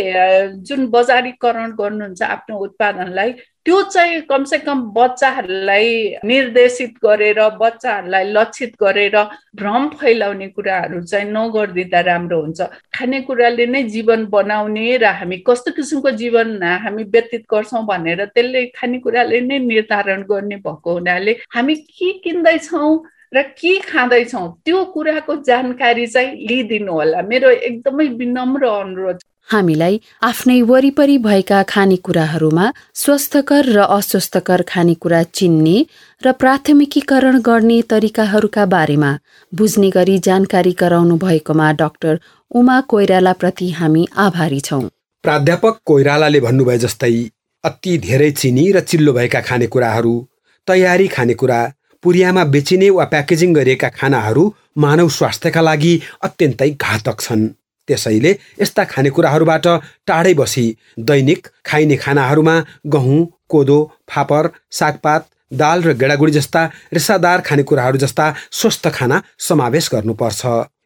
[0.66, 3.30] जुन बजारीकरण गर्नुहुन्छ आफ्नो उत्पादनलाई
[3.66, 5.88] त्यो चाहिँ कमसे कम बच्चाहरूलाई
[6.24, 9.16] निर्देशित गरेर बच्चाहरूलाई लक्षित गरेर
[9.60, 12.60] भ्रम फैलाउने कुराहरू चाहिँ नगरिदिँदा राम्रो हुन्छ।
[12.96, 19.40] खानेकुराले नै जीवन बनाउने र हामी कस्तो किसिमको जीवन हामी व्यतीत गर्छौँ भनेर त्यसले खानेकुराले
[19.40, 22.92] नै निर्धारण गर्ने भएको हुनाले हामी के किन्दैछौँ
[23.34, 29.18] र के खाँदैछौँ त्यो कुराको जानकारी चाहिँ लिइदिनु होला। मेरो एकदमै विनम्र अनुरोध।
[29.50, 35.76] हामीलाई आफ्नै वरिपरि भएका खानेकुराहरूमा स्वस्थकर र अस्वस्थकर खानेकुरा चिन्ने
[36.22, 39.10] र प्राथमिकीकरण गर्ने तरिकाहरूका बारेमा
[39.52, 44.82] बुझ्ने गरी जानकारी गराउनु भएकोमा डाक्टर उमा कोइरालाप्रति हामी आभारी छौँ।
[45.24, 47.12] प्राध्यापक कोइरालाले भन्नुभए जस्तै
[47.64, 50.14] अति धेरै चिनी र चिल्लो भएका खानेकुराहरू
[50.68, 51.60] तयारी खानेकुरा
[52.04, 54.44] पुरियामा बेचिने वा प्याकेजिङ गरिएका खानाहरू
[54.78, 57.42] मानव स्वास्थ्यका लागि अत्यन्तै घातक छन्।
[57.88, 59.66] त्यसैले यस्ता खानेकुराहरूबाट
[60.06, 60.66] टाढै बसी।
[61.00, 66.62] दैनिक खाइने खानाहरूमा गहुँ कोदो फापर सागपात दाल र गेडागुडी जस्ता
[66.94, 70.42] रेसादार खानेकुराहरू जस्ता स्वस्थ खाना समावेश गर्नुपर्छ।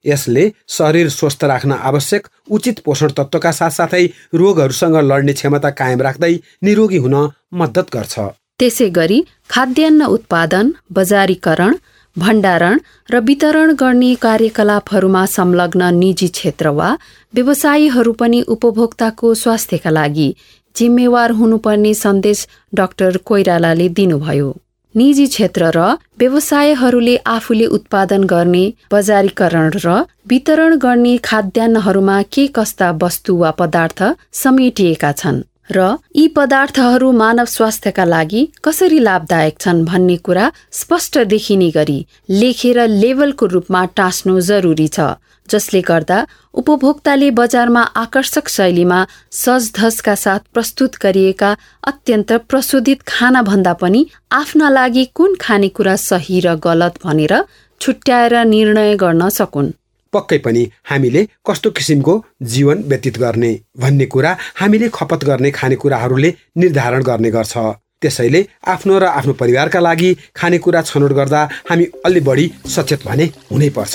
[0.07, 4.05] यसले शरीर स्वस्थ राख्न आवश्यक उचित पोषण तत्त्वका साथसाथै
[4.35, 7.17] रोगहरूसँग लड्ने क्षमता कायम राख्दै निरोगी हुन
[7.55, 8.15] मद्दत गर्छ।
[8.61, 9.19] त्यसै गरी
[9.51, 11.73] खाद्यान्न उत्पादन बजारीकरण
[12.19, 12.79] भण्डारण
[13.11, 16.91] र वितरण गर्ने कार्यकलापहरूमा संलग्न निजी क्षेत्र वा
[17.35, 20.29] व्यवसायीहरू पनि उपभोक्ताको स्वास्थ्यका लागि
[20.77, 24.51] जिम्मेवार हुनुपर्ने सन्देश डाक्टर कोइरालाले दिनुभयो।
[24.95, 25.87] निजी क्षेत्र र
[26.19, 29.97] व्यवसायहरूले आफूले उत्पादन गर्ने बजारीकरण र
[30.29, 35.43] वितरण गर्ने खाद्यान्नहरूमा के कस्ता वस्तु वा पदार्थ समेटिएका छन्?
[35.71, 41.99] र यी पदार्थहरू मानव स्वास्थ्यका लागि कसरी लाभदायक छन् भन्ने कुरा स्पष्ट देखिने गरी
[42.31, 45.01] लेखेर लेबलको रूपमा टाँस्नु जरुरी छ
[45.49, 46.19] जसले गर्दा
[46.55, 49.01] उपभोक्ताले बजारमा आकर्षक शैलीमा
[49.33, 56.55] सजधजका साथ प्रस्तुत गरिएका अत्यन्त प्रशोधित खाना भन्दा पनि आफ्ना लागि कुन खानेकुरा सही र
[56.65, 57.35] गलत भनेर
[57.81, 59.73] छुट्याएर निर्णय गर्न सकुन्।
[60.15, 62.15] पक्कै पनि हामीले कस्तो किसिमको
[62.53, 67.55] जीवन व्यतीत गर्ने भन्ने कुरा हामीले खपत गर्ने खानेकुराहरूले निर्धारण गर्ने गर्छ।
[68.03, 73.69] त्यसैले आफ्नो र आफ्नो परिवारका लागि खानेकुरा छनौट गर्दा हामी अलि बढी सचेत भने हुनै
[73.77, 73.95] पर्छ।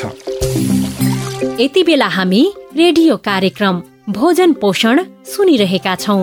[1.61, 2.41] यति बेला हामी
[2.77, 6.21] रेडियो कार्यक्रम भोजन पोषण सुनिरहेका छौँ।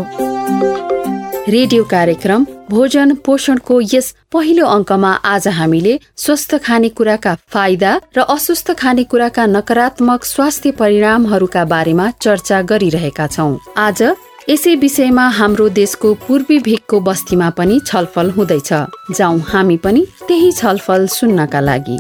[1.48, 9.44] रेडियो कार्यक्रम भोजन पोषणको यस पहिलो अङ्कमा आज हामीले स्वस्थ खानेकुराका फाइदा र अस्वस्थ खानेकुराका
[9.46, 14.02] नकारात्मक स्वास्थ्य परिणामहरूका बारेमा चर्चा गरिरहेका छौँ। आज
[14.48, 18.72] यसै विषयमा हाम्रो देशको पूर्वी भेगको बस्तीमा पनि छलफल हुँदैछ।
[19.14, 21.98] जाउँ हामी पनि त्यही छलफल सुन्नका लागि।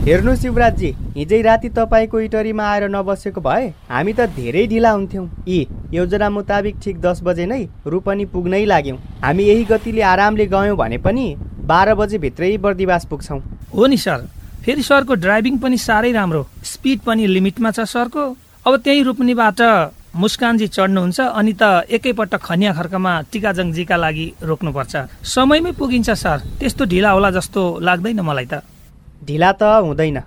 [0.00, 5.58] हेर्नुहोस् युवराजी हिजै राति तपाईँको इटरीमा आएर नबसेको भए हामी त धेरै ढिला हुन्थ्यौँ। यी
[5.92, 10.98] योजना मुताबिक ठिक दस बजे नै रूपनी पुग्नै लाग्यौँ। हामी यही गतिले आरामले गयौँ भने
[11.04, 11.26] पनि
[11.68, 13.40] बाह्र बजे भित्रै बर्दिवास पुग्छौँ।
[13.76, 14.24] हो नि सर।
[14.64, 18.24] फेरि सरको ड्राइभिङ पनि साह्रै राम्रो। स्पिड पनि लिमिटमा छ सरको।
[18.66, 19.60] अब त्यही रूपनीबाट
[20.16, 24.94] मुस्कानजी चढ्नुहुन्छ अनि त एकैपल्ट खनिया खर्कमा टिकाजङजीका लागि रोक्नुपर्छ।
[25.36, 28.64] समयमै पुगिन्छ सर। त्यस्तो ढिला होला जस्तो लाग्दैन मलाई त।
[29.26, 30.18] ढिला त हुँदैन।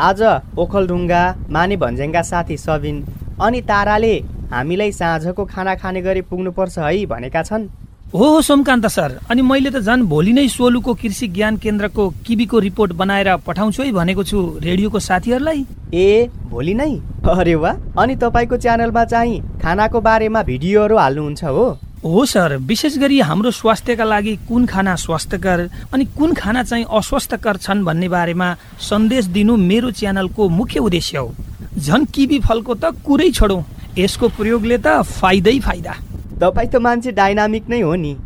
[0.00, 0.22] आज
[0.58, 2.96] ओखलढुङ्गा माने भन्ज्याङका साथी सबिन
[3.40, 4.14] अनि ताराले
[4.52, 7.68] हामीलाई साँझको खाना खाने गरी पुग्नुपर्छ है भनेका छन्।
[8.14, 12.58] हो हो सोमकान्त सर। अनि मैले त झन् भोलि नै सोलुको कृषि ज्ञान केन्द्रको किबीको
[12.58, 16.90] रिपोर्ट बनाएर पठाउँछु है भनेको छु रेडियोको साथीहरूलाई। ए भोलि नै?
[17.22, 21.66] अरे वा अनि तपाईँको च्यानलमा चाहिँ खानाको बारेमा भिडियोहरू हाल्नुहुन्छ हो।
[22.04, 25.60] हो सर। विशेष गरी हाम्रो स्वास्थ्यका लागि कुन खाना स्वास्थ्यकर
[25.92, 28.48] अनि कुन खाना चाहिँ अस्वास्थ्यकर छन् भन्ने बारेमा
[28.80, 31.34] सन्देश दिनु मेरो च्यानलको मुख्य उद्देश्य हो।
[31.76, 33.62] झन् किबी फलको त कुरै छोडौँ।
[33.98, 35.94] यसको प्रयोगले त फाइदै फाइदा।
[36.40, 38.16] तपाईँ त मान्छे डाइनामिक नै हो नि।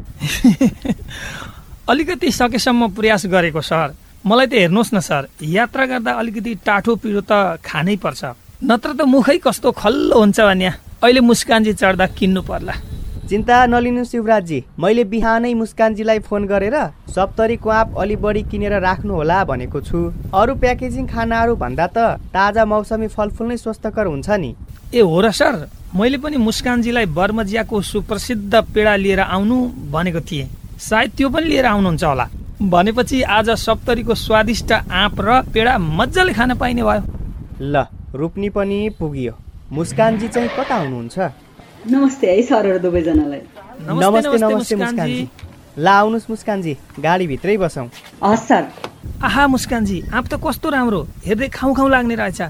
[1.90, 7.26] अलिकति सकेसम्म प्रयास गरेको सर। मलाई त हेर्नुहोस् न सर। यात्रा गर्दा अलिकति टाठो पिरो
[7.26, 8.22] त खानै पर्छ।
[8.62, 10.68] नत्र त मुखै कस्तो खल्लो हुन्छ भने
[11.02, 12.93] अहिले मुस्कानजी चढ्दा किन्नु पर्ला।
[13.28, 16.76] चिन्ता नलिनु शिवराजजी मैले बिहानै मुस्कानजीलाई फोन गरेर
[17.08, 19.98] सप्तरी क्वाप अलि बढी किनेर राख्नु होला भनेको छु।
[20.36, 24.50] अरू प्याकेजिङ खानाहरू भन्दा त ताजा मौसमी फलफुल नै स्वस्थकर हुन्छ नि।
[24.92, 25.56] ए हो र सर।
[25.96, 29.56] मैले पनि मुस्कानजीलाई बर्मजियाको सुप्रसिद्ध पेडा लिएर आउनु
[29.94, 30.48] भनेको थिएँ।
[30.88, 32.26] सायद त्यो पनि लिएर आउनुहुन्छ होला।
[32.60, 37.02] भनेपछि आज सप्तरीको स्वादिष्ट आँप र पेडा मजाले खान पाइने भयो।
[37.72, 39.32] ल रोप्नी पनि पुगियो।
[39.72, 41.18] मुस्कानजी चाहिँ कता हुनुहुन्छ?
[41.86, 43.40] नमस्ते है सरहरू दुवैजनालाई।
[43.86, 45.28] नमस्ते नमस्ते मुस्कानजी
[45.76, 46.72] ल आउनुहोस् मुस्कानजी
[47.04, 47.86] गाडीभित्रै बसौँ।
[48.24, 48.62] हस् सर।
[49.20, 52.40] आहा मुस्कानजी आँप त कस्तो राम्रो। हेर्दै खाउँ खाउँ लाग्ने रहेछ।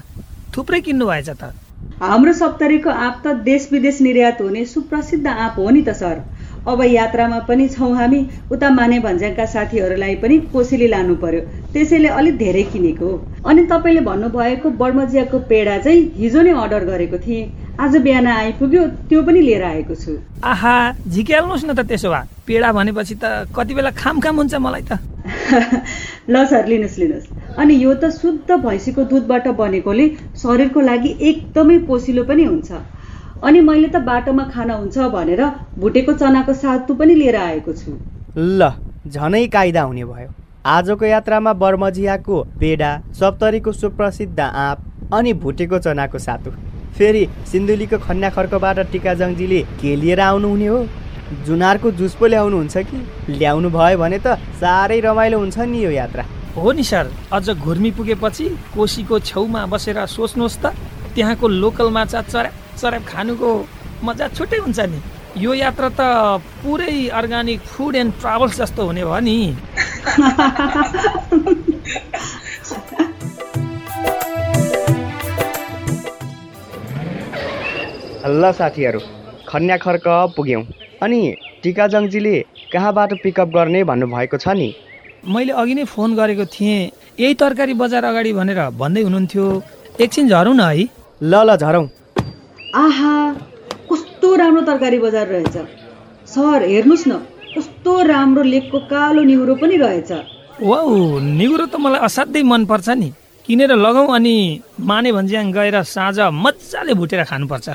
[0.55, 1.51] थुप्रै किन्नु भएछ त।
[1.99, 6.23] हाम्रो सप्तरीको आँप त देश विदेश निर्यात हुने सुप्रसिद्ध आँप हो नि त सर।
[6.65, 8.19] अब यात्रामा पनि छौँ हामी।
[8.51, 11.41] उता माने भन्ज्याङका साथीहरूलाई पनि कोसेली लानु पर्यो।
[11.75, 13.11] त्यसैले अलिक धेरै किनेको।
[13.43, 17.43] अनि तपाईँले भन्नुभएको बर्मजियाको पेडा चाहिँ हिजो नै अर्डर गरेको थिएँ।
[17.79, 20.11] आज बिहान आइपुग्यो त्यो पनि लिएर आएको छु।
[20.43, 20.75] आहा
[21.11, 24.99] झिक्याल्नुहोस् न त त्यसो भए। पेडा भनेपछि त कति बेला खाम खाम हुन्छ मलाई त।
[26.31, 27.27] ल सर लिनुहोस् लिनुहोस्।
[27.59, 30.07] अनि यो त शुद्ध भैँसीको दुधबाट बनेकोले
[30.39, 32.71] शरीरको लागि एकदमै पोसिलो पनि हुन्छ।
[33.43, 35.43] अनि मैले त बाटोमा खाना हुन्छ भनेर
[35.75, 37.91] भुटेको चनाको सातु पनि लिएर आएको छु।
[38.39, 38.71] ल
[39.07, 40.29] झनै कायदा हुने भयो।
[40.65, 46.55] आजको यात्रामा बर्मझियाको पेडा सप्तरीको सुप्रसिद्ध आँप अनि भुटेको चनाको सातु।
[46.97, 50.87] फेरि सिन्धुलीको खन्या खर्कबाट टिकाजङजीले के लिएर आउनुहुने हो?
[51.45, 52.97] जुनारको जुस पो ल्याउनुहुन्छ कि?
[53.35, 54.27] ल्याउनु भयो भने त
[54.61, 56.23] साह्रै रमाइलो हुन्छ नि यो यात्रा।
[56.55, 60.65] हो नि सर अझ घुर्मी पुगेपछि कोसीको छेउमा बसेर सोच्नुहोस् त।
[61.15, 63.49] त्यहाँको लोकल माछा चरा चरा खानुको
[64.03, 64.99] मजा छुट्टै हुन्छ नि।
[65.43, 69.55] यो यात्रा त पुरै अर्ग्यानिक फुड एन्ड ट्राभल्स जस्तो हुने भयो नि।
[78.27, 78.99] ल साथीहरू
[79.47, 80.63] खन्या खर्क पुग्यौँ।
[81.03, 81.19] अनि
[81.63, 82.35] टिकाजङजीले
[82.73, 84.69] कहाँबाट पिकअप गर्ने भन्नुभएको छ नि?
[85.29, 89.45] मैले अघि नै फोन गरेको थिएँ यही तरकारी बजार अगाडि भनेर भन्दै हुनुहुन्थ्यो।
[90.01, 90.89] एकछिन झरौँ न है?
[91.21, 91.85] ल ल झरौँ।
[92.73, 93.13] आहा
[93.91, 95.55] कस्तो राम्रो तरकारी बजार रहेछ।
[96.25, 97.13] सर हेर्नुहोस् न
[97.53, 100.11] कस्तो राम्रो लेकको कालो निहुरो पनि रहेछ।
[100.65, 103.09] वाउ निगुरो त मलाई असाध्यै मनपर्छ नि।
[103.45, 104.35] किनेर लगाउँ अनि
[104.81, 107.69] माने भन्ज्याङ गएर साँझ मजाले भुटेर खानुपर्छ।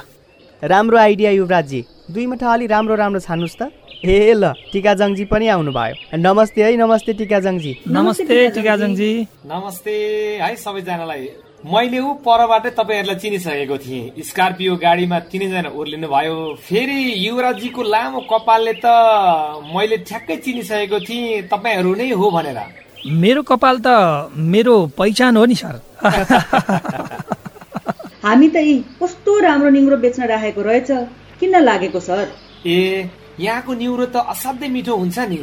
[0.62, 3.72] राम्रो आइडिया युवराजजी। दुई मुठा अलि राम्रो राम्रो छान्नुहोस् त।
[4.04, 9.10] ए ल टिकाजङजी पनि आउनुभयो। नमस्ते है नमस्ते टिकाजङजी। नमस्ते टिकाजङजी।
[9.48, 9.94] नमस्ते
[10.44, 11.24] है सबैजनालाई।
[11.64, 18.74] मैले ऊ परबाटै तपाईँहरूलाई चिनिसकेको थिएँ। स्कर्पियो गाडीमा तिनैजना ओर्लिनु भयो फेरि युवराजजीको लामो कपालले
[18.84, 18.86] त
[19.64, 22.60] मैले ठ्याक्कै चिनिसकेको थिएँ। तपाईँहरू नै हो भनेर।
[23.08, 23.88] मेरो कपाल त
[24.36, 25.80] मेरो पहिचान हो नि सर।
[28.24, 30.90] हामी त यी कस्तो राम्रो निङ्ग्रो बेच्न राखेको रहेछ?
[31.40, 32.28] किन लागेको सर?
[32.66, 33.08] ए
[33.40, 35.40] यहाँको निउरो त असाध्यै मिठो हुन्छ नि।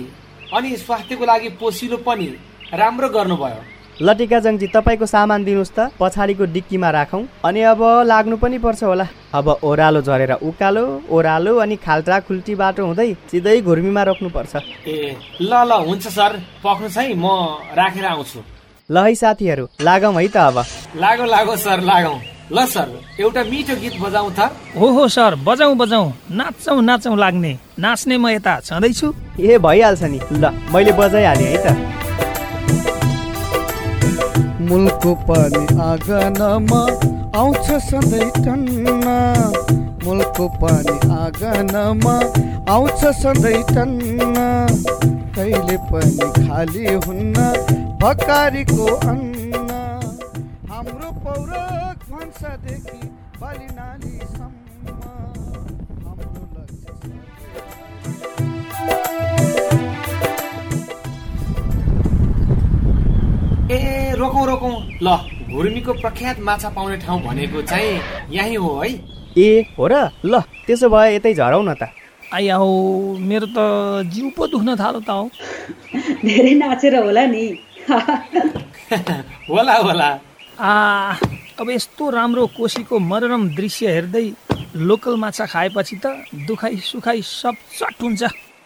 [0.54, 2.28] अनि स्वास्थ्यको लागि पोसिलो पनि।
[2.70, 3.62] राम्रो गर्नुभयो।
[3.98, 9.48] लटिकाजङजी तपाईँको सामान दिनुहोस् त। पछाडिको डिक्कीमा राखौँ। अनि अब लाग्नु पनि पर्छ होला। अब
[9.66, 14.54] ओह्रालो झरेर उकालो ओह्रालो अनि खाल्टा खुल्टी बाटो हुँदै सिधै घुर्मीमा रोक्नुपर्छ
[14.86, 17.26] ए ल ल हुन्छ सर। पक्नुहोस् है म
[17.74, 18.40] राखेर आउँछु।
[18.90, 20.58] ल है साथीहरू लागौँ है त अब।
[21.02, 22.88] लागौ लागौ सर लागौ। ल सर
[23.20, 24.40] एउटा मिठो गीत बजाउँ त।
[24.80, 30.20] हो हो सर बजाउँ बजाउँ। नाचौँ नाचौँ लाग्ने। नाच्ने म यता छँदैछु। ए भइहाल्छ नि।
[30.32, 31.68] ल मैले बजाइहालेँ है त।
[34.64, 36.82] मुलको पनि आँगनमा
[37.36, 39.08] आउँछ सधैँ टन्न।
[40.08, 42.16] मुलको पनि आँगनमा
[42.72, 44.38] आउँछ सधैँ टन्न।
[45.36, 47.38] कहिले पनि खाली हुन्न
[48.02, 49.37] भकारीको अन्न।
[53.42, 54.54] बालिनालीसम्म
[56.04, 56.62] हाम्रो
[63.72, 63.80] ए
[64.20, 65.08] रोकौँ रोकौँ। ल
[65.56, 67.96] घुर्मीको प्रख्यात माछा पाउने ठाउँ भनेको चाहिँ
[68.36, 68.90] यही हो है।
[69.38, 70.12] ए हो र?
[70.26, 71.88] ल त्यसो भए यतै झरौँ न त।
[72.36, 72.68] आइया हो
[73.24, 73.58] मेरो त
[74.12, 75.32] जिउ पो दुख्न थाल्यो त हो।
[76.28, 77.46] धेरै नाचेर होला नि।
[79.48, 80.10] होला होला।
[80.60, 81.16] आ
[81.60, 84.26] अब यस्तो राम्रो कोसीको मनोरम दृश्य हेर्दै
[84.78, 86.06] लोकल माछा खाएपछि त
[86.46, 88.24] दुखाइ सुखाइ सब चट हुन्छ।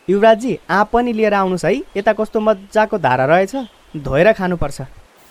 [0.08, 3.56] युवराजजी आँप पनि लिएर आउनुहोस् है। यता कस्तो मजाको धारा रहेछ।
[3.96, 4.80] धोएर खानुपर्छ।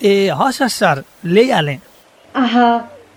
[0.00, 1.78] ए हस् हस् सर। ल्याइहालेँ।
[2.34, 2.66] आहा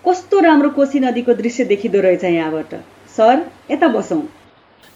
[0.03, 2.73] कस्तो राम्रो कोसी नदीको दृश्य देखिँदो रहेछ यहाँबाट।
[3.15, 3.35] सर
[3.71, 4.21] यता बसौँ।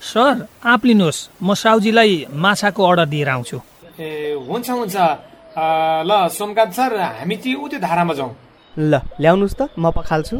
[0.01, 3.57] सर आँप लिनुहोस्। म साउजीलाई माछाको अर्डर दिएर आउँछु।
[3.99, 4.95] ए हुन्छ हुन्छ।
[6.03, 8.35] ल सोमकान्त सर हामी चाहिँ उ त्यो धारामा जाउँ।
[8.77, 10.37] ल ल्याउनुहोस् त म पखाल्छु।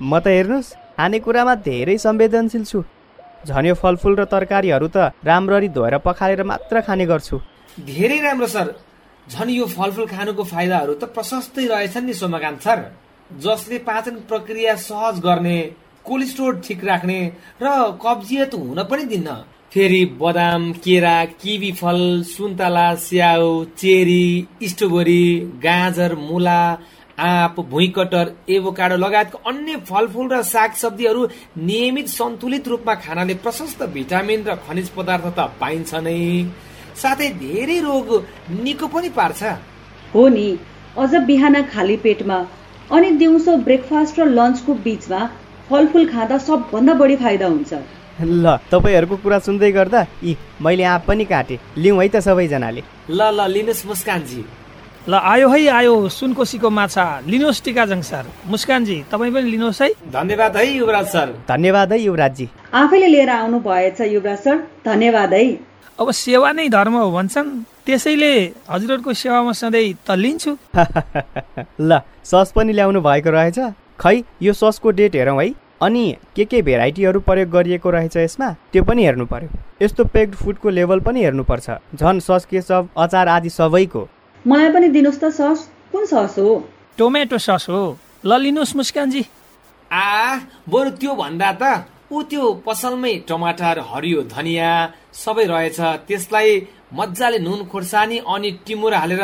[0.00, 2.80] म त हेर्नुहोस् खानेकुरामा धेरै संवेदनशील छु।
[3.48, 7.36] झन् यो फलफुल र तरकारीहरू त राम्ररी धोएर पखालेर मात्र खाने गर्छु।
[7.88, 8.68] धेरै राम्रो सर।
[9.26, 12.78] झन् यो फलफुल खानुको फाइदाहरू त प्रशस्तै रहेछन् नि सोमकान्त सर।
[13.30, 15.58] जसले पाचन प्रक्रिया सहज गर्ने
[16.04, 17.20] कोलेस्ट्रोल ठिक राख्ने
[17.62, 17.66] र
[17.96, 19.30] कब्जियत हुन पनि दिन्न।
[19.72, 24.26] फेरि बदाम केरा किवी फल सुन्तला स्याउ चेरी
[24.62, 25.24] स्ट्रबेरी
[25.64, 26.62] गाजर मुला
[27.20, 31.26] आँप भुइँकटर एभोकाडो लगायतको अन्य फलफुल र सागसब्जीहरू
[31.60, 36.16] नियमित सन्तुलित रूपमा खानाले प्रशस्त भिटामिन र खनिज पदार्थ त पाइन्छ नै।
[36.96, 38.08] साथै धेरै रोग
[38.64, 39.42] निको पनि पार्छ।
[40.14, 40.46] हो नि
[40.96, 42.38] अझ बिहान खाली पेटमा
[42.90, 45.20] अनि दिउँसो ब्रेकफास्ट र लन्चको बिचमा
[45.68, 47.72] फलफुल खाँदा सबभन्दा बढी फाइदा हुन्छ।
[48.20, 53.20] ल तपाईँहरूको कुरा सुन्दै गर्दा यी मैले आँप पनि काटेँ। लिउँ है त सबैजनाले। ल
[53.36, 54.42] ल लिनुहोस् मुस्कानजी।
[55.08, 60.56] ल आयो है आयो। सुनकोसीको माछा। लिनुहोस् टिकाजङ सर। मुस्कानजी तपाईँ पनि लिनुहोस् है। धन्यवाद
[60.56, 65.44] है युवराज सर। धन्यवाद है युवराजजी। आफैले लिएर आउनु भएछ युवराज सर। धन्यवाद है।
[66.00, 67.48] अब सेवा नै धर्म हो भन्छन्।
[67.86, 68.32] त्यसैले
[68.68, 70.52] हजुरहरूको सेवामा सधैँ त लिन्छु।
[71.80, 73.58] ल सस पनि ल्याउनु भएको रहेछ।
[73.96, 76.04] खै यो ससको डेट हेरौँ है। अनि
[76.36, 79.48] के के भेराइटीहरू प्रयोग गरिएको रहेछ यसमा त्यो पनि हेर्नु पर्यो।
[79.82, 84.08] यस्तो पेक्ड फुडको लेभल पनि हेर्नुपर्छ। झन् सस केसब अचार आदि सबैको।
[84.46, 85.58] मलाई पनि दिनुहोस् त सस।
[85.92, 86.64] कुन सस हो?
[86.96, 89.22] टोमेटो सस हो। ल लिनुहोस् मुस्कानजी।
[89.90, 91.62] आ बरु त्यो भन्दा त
[92.08, 94.72] ऊ त्यो पसलमै टमाटर हरियो धनियाँ
[95.12, 96.48] सबै रहेछ। त्यसलाई
[96.88, 99.22] मजाले नुन खोर्सानी अनि टिमुर हालेर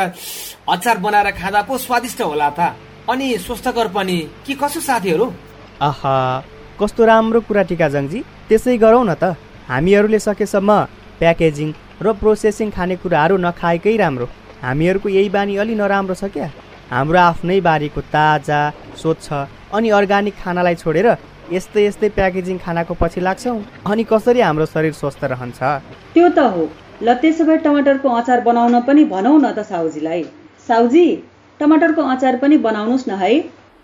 [0.69, 2.61] अचार बनाएर खाँदा पो स्वादिष्ट होला त।
[3.09, 5.27] अनि स्वस्थकर पनि। के कसो साथीहरू?
[5.81, 6.15] आहा
[6.77, 9.33] कस्तो राम्रो कुरा टिकाजङजी त्यसै गरौँ न त।
[9.65, 10.71] हामीहरूले सकेसम्म
[11.19, 11.69] प्याकेजिङ
[12.05, 14.27] र प्रोसेसिङ खानेकुराहरू नखाएकै राम्रो।
[14.67, 16.51] हामीहरूको यही बानी अलि नराम्रो छ क्या?
[16.91, 18.61] हाम्रो आफ्नै बारीको ताजा
[18.99, 19.27] स्वच्छ
[19.77, 21.07] अनि अर्ग्यानिक खानालाई छोडेर
[21.53, 25.61] यस्तै यस्तै प्याकेजिङ खानाको पछि लाग्छौँ। अनि कसरी हाम्रो शरीर स्वस्थ रहन्छ?
[26.15, 26.67] त्यो त हो।
[27.03, 30.23] ल त्यसो भए टमाटरको अचार बनाउन पनि भनौँ न त साउजीलाई।
[30.69, 31.07] साउजी
[31.61, 33.33] टमाटरको अचार पनि बनाउनुहोस् न है।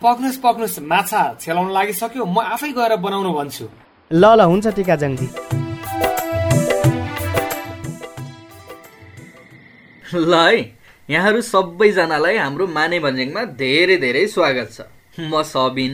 [0.03, 3.65] पक्नुहोस् पक्नुहोस् माछा छेलाउन लागिसक्यो। म आफै गएर बनाउनु भन्छु।
[4.11, 5.62] ल ल हुन्छ टिकाजङजी।
[10.15, 10.57] ल है
[11.09, 14.81] यहाँहरू सबैजनालाई हाम्रो माने भन्ज्याङमा धेरै धेरै स्वागत छ।
[15.21, 15.93] म सबिन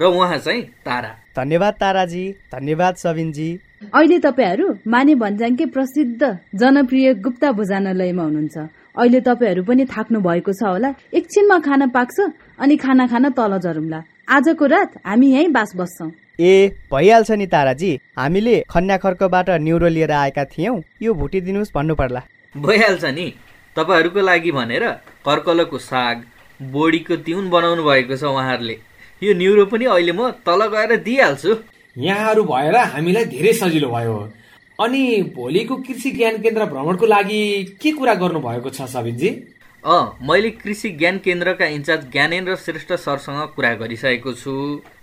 [0.00, 3.48] र उहाँ चाहिँ तारा। धन्यवाद ताराजी धन्यवाद सबिनजी।
[3.94, 6.22] अहिले तपाईँहरू माने भन्ज्याङकै प्रसिद्ध
[6.54, 8.56] जनप्रिय गुप्ता भोजनालयमा हुनुहुन्छ।
[8.98, 12.18] अहिले तपाईँहरू पनि थाक्नु भएको छ होला। एकछिनमा खाना पाक्छ
[12.58, 14.00] अनि खाना खान तल झरौँला
[14.34, 16.10] आजको रात हामी यहीँ बास बस्छौँ।
[16.40, 22.22] ए भइहाल्छ नि ताराजी। हामीले खन्या खर्कबाट न्युरो लिएर आएका थियौँ। यो भुटिदिनुहोस् भन्नु पर्ला
[22.54, 23.28] भइहाल्छ नि।
[23.76, 24.84] तपाईँहरूको लागि भनेर
[25.26, 26.24] कर्कलको साग
[26.60, 28.76] बोडीको तिउन बनाउनु भएको छ उहाँहरूले।
[29.22, 31.50] यो न्युरो पनि अहिले म तल गएर दिइहाल्छु।
[31.96, 34.16] यहाँहरू भएर हामीलाई धेरै सजिलो भयो।
[34.78, 35.00] अनि
[35.36, 37.40] भोलिको कृषि ज्ञान केन्द्र भ्रमणको लागि
[37.82, 39.30] के कुरा गर्नु भएको छ सबिनजी?
[39.84, 44.52] अँ मैले कृषि ज्ञान केन्द्रका इन्चार्ज ज्ञानेन्द्र श्रेष्ठ सरसँग कुरा गरिसकेको छु।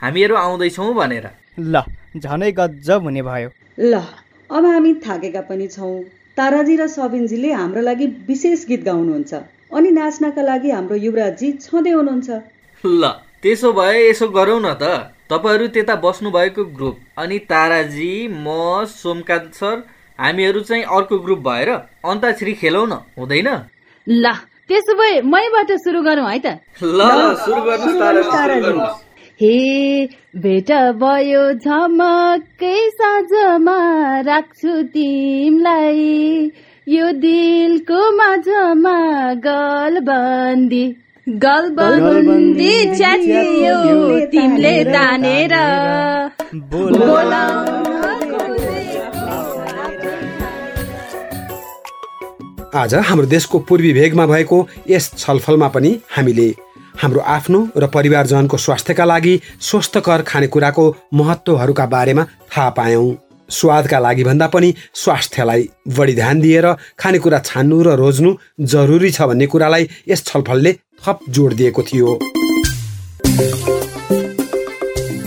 [0.02, 1.82] हामीहरू आउँदैछौँ भनेर। ल
[2.18, 3.50] झनै गजब हुने भयो।
[3.80, 3.94] ल
[4.50, 6.04] अब हामी थाकेका पनि छौँ।
[6.38, 9.34] ताराजी र सबिनजीले हाम्रो लागि विशेष गीत गाउनुहुन्छ।
[9.74, 12.30] अनि नाच्नका लागि हाम्रो युवराजजी छँदै हुनुहुन्छ।
[12.84, 13.04] ल
[13.42, 14.84] त्यसो भए यसो गरौँ न त।
[15.30, 19.76] तपाईँहरू त्यता बस्नु भएको ग्रुप अनि ताराजी म सोमकान्त सर
[20.20, 21.70] हामीहरू चाहिँ अर्को ग्रुप भएर
[22.06, 23.50] अन्ताक्षरी खेलौँ न हुँदैन?
[24.08, 24.26] ल
[24.70, 26.48] त्यसो भए मैबाट सुरु गरौँ है त।
[26.80, 27.02] ल
[27.42, 29.07] सुरु गर्नुहोस् ताराजी।
[29.42, 30.06] हे
[30.42, 30.72] भेट
[31.02, 33.76] भयो झमक्कै साँझमा
[34.28, 36.50] राख्छु तिमलाई
[36.88, 38.96] यो दिलको माझमा
[39.46, 40.84] गलबन्दी।
[41.28, 43.78] गलबन्दी च्यातियो
[44.34, 45.54] तिमीले तानेर।
[52.76, 56.54] आज हाम्रो देशको पूर्वी भेगमा भएको यस छलफलमा पनि हामीले
[57.00, 63.16] हाम्रो आफ्नो र परिवारजनको स्वास्थ्यका लागि स्वस्थकर खानेकुराको महत्त्वहरूका बारेमा थाहा पायौँ।
[63.50, 65.68] स्वादका लागि भन्दा पनि स्वास्थ्यलाई
[65.98, 66.66] बढी ध्यान दिएर
[67.00, 68.34] खानेकुरा छान्नु र रोज्नु
[68.66, 70.72] जरुरी छ भन्ने कुरालाई यस छलफलले
[71.04, 72.20] थप जोड दिएको थियो।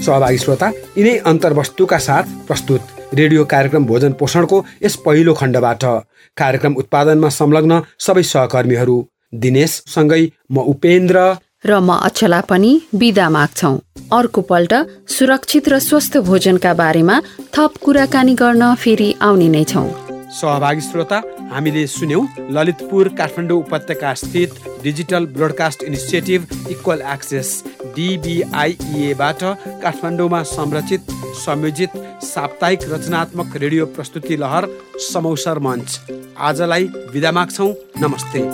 [0.01, 0.69] सहभागी श्रोता
[0.99, 5.85] यिनै अन्तर्वस्तुका साथ प्रस्तुत रेडियो कार्यक्रम भोजन पोषणको यस पहिलो खण्डबाट
[6.37, 8.97] कार्यक्रम उत्पादनमा संलग्न सबै सहकर्मीहरू
[9.43, 11.25] दिनेशसँगै म उपेन्द्र
[11.65, 12.73] र म अचला पनि
[13.31, 13.73] माग्छौ।
[14.13, 14.73] अर्को पल्ट
[15.09, 17.21] सुरक्षित र स्वस्थ भोजनका बारेमा
[17.55, 19.89] थप कुराकानी गर्न फेरि आउने नै छौँ।
[20.31, 21.21] सहभागी श्रोता
[21.53, 24.51] हामीले सुन्यौँ ललितपुर काठमाडौँ उपत्यका स्थित
[24.83, 26.41] digital broadcast initiative
[26.71, 27.49] equal access
[27.97, 29.43] डिबिआइइएबाट
[29.83, 31.11] काठमाडौँमा संरचित
[31.45, 31.91] संयोजित
[32.25, 34.69] साप्ताहिक रचनात्मक रेडियो प्रस्तुति लहर
[35.13, 36.01] समौसर मञ्च।
[36.41, 38.49] आजलाई विदा माग्छौँ। नमस्ते।